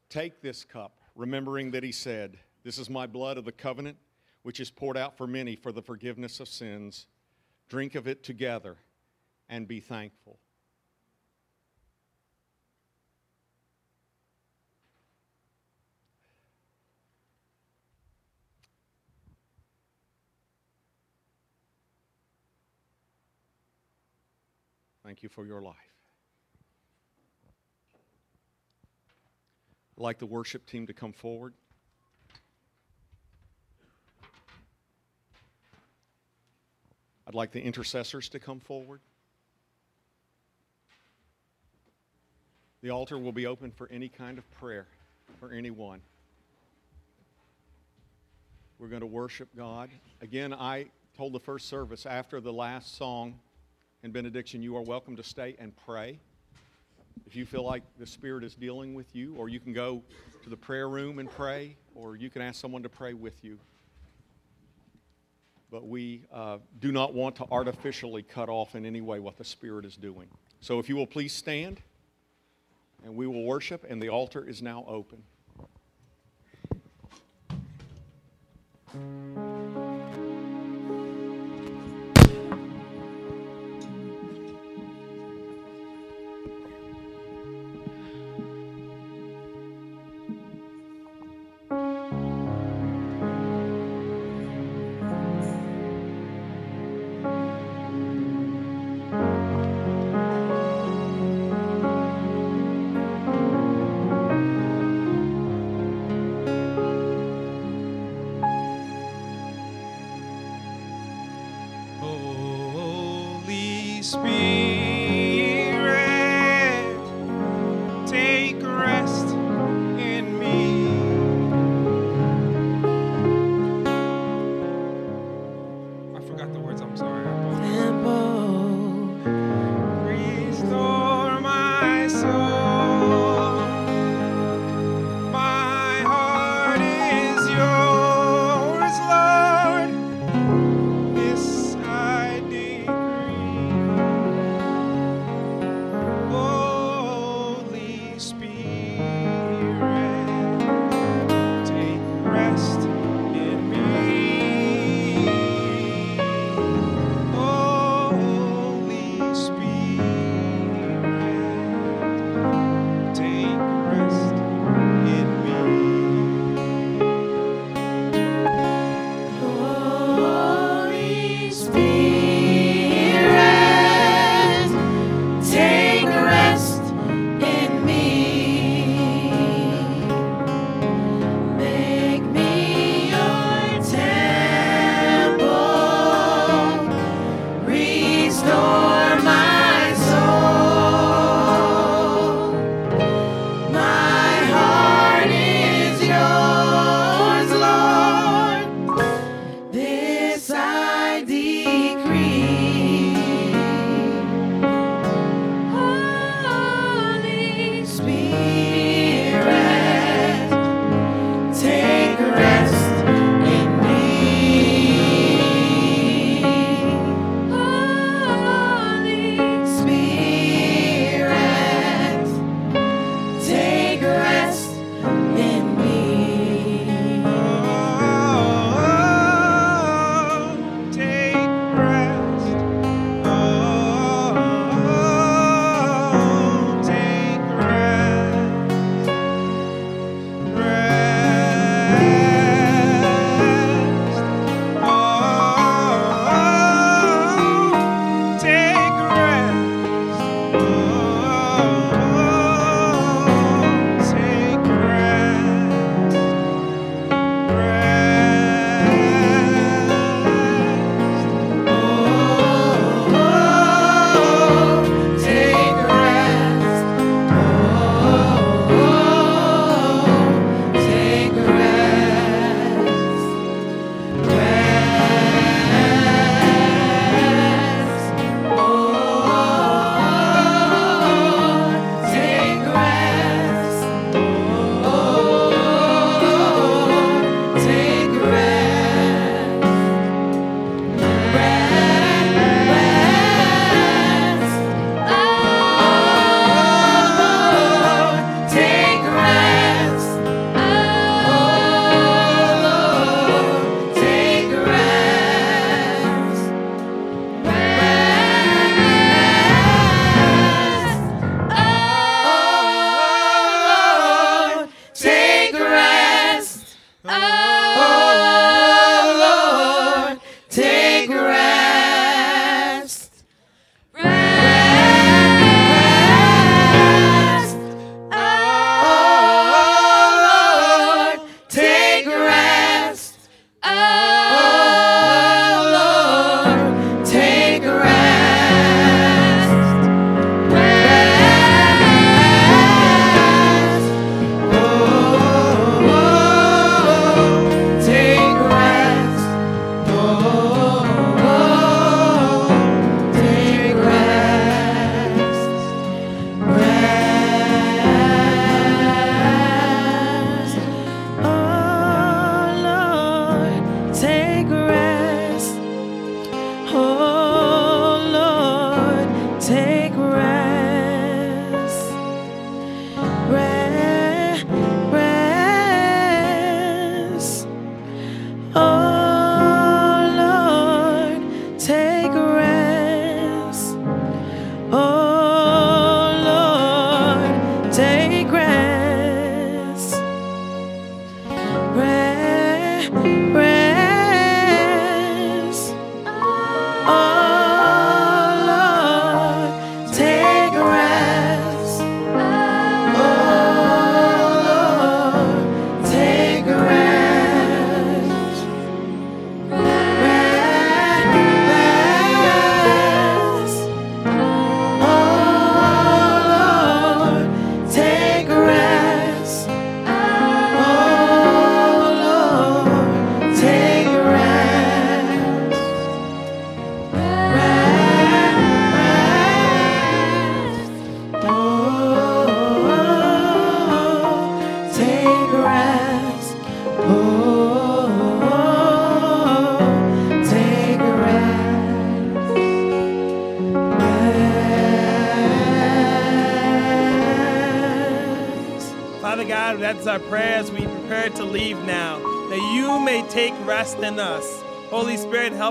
Take 0.09 0.41
this 0.41 0.65
cup, 0.65 0.97
remembering 1.15 1.71
that 1.71 1.83
he 1.83 1.93
said, 1.93 2.37
This 2.65 2.77
is 2.77 2.89
my 2.89 3.07
blood 3.07 3.37
of 3.37 3.45
the 3.45 3.53
covenant, 3.53 3.95
which 4.43 4.59
is 4.59 4.69
poured 4.69 4.97
out 4.97 5.15
for 5.15 5.27
many 5.27 5.55
for 5.55 5.71
the 5.71 5.81
forgiveness 5.81 6.41
of 6.41 6.49
sins. 6.49 7.07
Drink 7.69 7.95
of 7.95 8.09
it 8.09 8.23
together 8.23 8.75
and 9.47 9.69
be 9.69 9.79
thankful. 9.79 10.37
You 25.21 25.29
for 25.29 25.45
your 25.45 25.61
life. 25.61 25.75
I'd 29.97 30.01
like 30.01 30.17
the 30.17 30.25
worship 30.25 30.65
team 30.65 30.87
to 30.87 30.93
come 30.93 31.13
forward. 31.13 31.53
I'd 37.27 37.35
like 37.35 37.51
the 37.51 37.61
intercessors 37.61 38.29
to 38.29 38.39
come 38.39 38.59
forward. 38.59 38.99
The 42.81 42.89
altar 42.89 43.19
will 43.19 43.31
be 43.31 43.45
open 43.45 43.69
for 43.69 43.87
any 43.91 44.09
kind 44.09 44.39
of 44.39 44.51
prayer 44.51 44.87
for 45.39 45.51
anyone. 45.51 46.01
We're 48.79 48.87
going 48.87 49.01
to 49.01 49.07
worship 49.07 49.49
God. 49.55 49.91
Again, 50.21 50.51
I 50.51 50.87
told 51.15 51.33
the 51.33 51.39
first 51.39 51.69
service 51.69 52.07
after 52.07 52.41
the 52.41 52.51
last 52.51 52.97
song 52.97 53.39
and 54.03 54.11
benediction, 54.11 54.61
you 54.61 54.75
are 54.75 54.81
welcome 54.81 55.15
to 55.15 55.23
stay 55.23 55.55
and 55.59 55.73
pray. 55.85 56.19
If 57.27 57.35
you 57.35 57.45
feel 57.45 57.63
like 57.63 57.83
the 57.99 58.07
Spirit 58.07 58.43
is 58.43 58.55
dealing 58.55 58.93
with 58.93 59.15
you, 59.15 59.35
or 59.35 59.47
you 59.47 59.59
can 59.59 59.73
go 59.73 60.01
to 60.43 60.49
the 60.49 60.57
prayer 60.57 60.89
room 60.89 61.19
and 61.19 61.29
pray, 61.29 61.77
or 61.93 62.15
you 62.15 62.29
can 62.29 62.41
ask 62.41 62.59
someone 62.59 62.83
to 62.83 62.89
pray 62.89 63.13
with 63.13 63.43
you. 63.43 63.59
But 65.69 65.87
we 65.87 66.25
uh, 66.33 66.57
do 66.79 66.91
not 66.91 67.13
want 67.13 67.35
to 67.37 67.45
artificially 67.51 68.23
cut 68.23 68.49
off 68.49 68.75
in 68.75 68.85
any 68.85 69.01
way 69.01 69.19
what 69.19 69.37
the 69.37 69.45
Spirit 69.45 69.85
is 69.85 69.95
doing. 69.95 70.27
So 70.59 70.79
if 70.79 70.89
you 70.89 70.95
will 70.95 71.07
please 71.07 71.33
stand, 71.33 71.81
and 73.03 73.15
we 73.15 73.27
will 73.27 73.43
worship, 73.43 73.85
and 73.87 74.01
the 74.01 74.09
altar 74.09 74.47
is 74.47 74.61
now 74.61 74.83
open. 74.87 75.23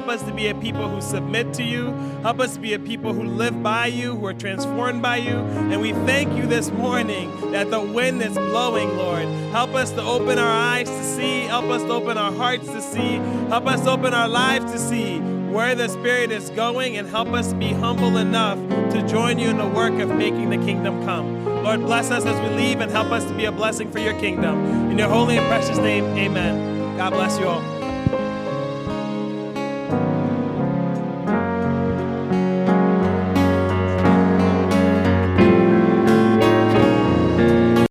Help 0.00 0.12
us 0.12 0.22
to 0.22 0.32
be 0.32 0.48
a 0.48 0.54
people 0.54 0.88
who 0.88 0.98
submit 1.02 1.52
to 1.52 1.62
you. 1.62 1.92
Help 2.22 2.40
us 2.40 2.54
to 2.54 2.60
be 2.60 2.72
a 2.72 2.78
people 2.78 3.12
who 3.12 3.22
live 3.22 3.62
by 3.62 3.84
you, 3.84 4.16
who 4.16 4.24
are 4.24 4.32
transformed 4.32 5.02
by 5.02 5.16
you. 5.16 5.36
And 5.36 5.78
we 5.78 5.92
thank 5.92 6.34
you 6.34 6.46
this 6.46 6.70
morning 6.70 7.52
that 7.52 7.70
the 7.70 7.82
wind 7.82 8.22
is 8.22 8.32
blowing, 8.32 8.96
Lord. 8.96 9.26
Help 9.52 9.74
us 9.74 9.90
to 9.90 10.02
open 10.02 10.38
our 10.38 10.50
eyes 10.50 10.88
to 10.88 11.04
see. 11.04 11.40
Help 11.42 11.66
us 11.66 11.82
to 11.82 11.90
open 11.90 12.16
our 12.16 12.32
hearts 12.32 12.64
to 12.68 12.80
see. 12.80 13.16
Help 13.50 13.66
us 13.66 13.86
open 13.86 14.14
our 14.14 14.26
lives 14.26 14.72
to 14.72 14.78
see 14.78 15.18
where 15.18 15.74
the 15.74 15.90
Spirit 15.90 16.32
is 16.32 16.48
going 16.48 16.96
and 16.96 17.06
help 17.06 17.28
us 17.28 17.52
be 17.52 17.68
humble 17.74 18.16
enough 18.16 18.58
to 18.92 19.06
join 19.06 19.38
you 19.38 19.50
in 19.50 19.58
the 19.58 19.68
work 19.68 19.92
of 20.00 20.08
making 20.08 20.48
the 20.48 20.64
kingdom 20.64 21.04
come. 21.04 21.44
Lord, 21.62 21.80
bless 21.80 22.10
us 22.10 22.24
as 22.24 22.40
we 22.40 22.56
leave 22.56 22.80
and 22.80 22.90
help 22.90 23.08
us 23.08 23.26
to 23.26 23.34
be 23.34 23.44
a 23.44 23.52
blessing 23.52 23.92
for 23.92 23.98
your 23.98 24.18
kingdom. 24.18 24.90
In 24.90 24.96
your 24.96 25.10
holy 25.10 25.36
and 25.36 25.46
precious 25.46 25.76
name, 25.76 26.04
amen. 26.16 26.96
God 26.96 27.10
bless 27.10 27.38
you 27.38 27.46
all. 27.46 27.79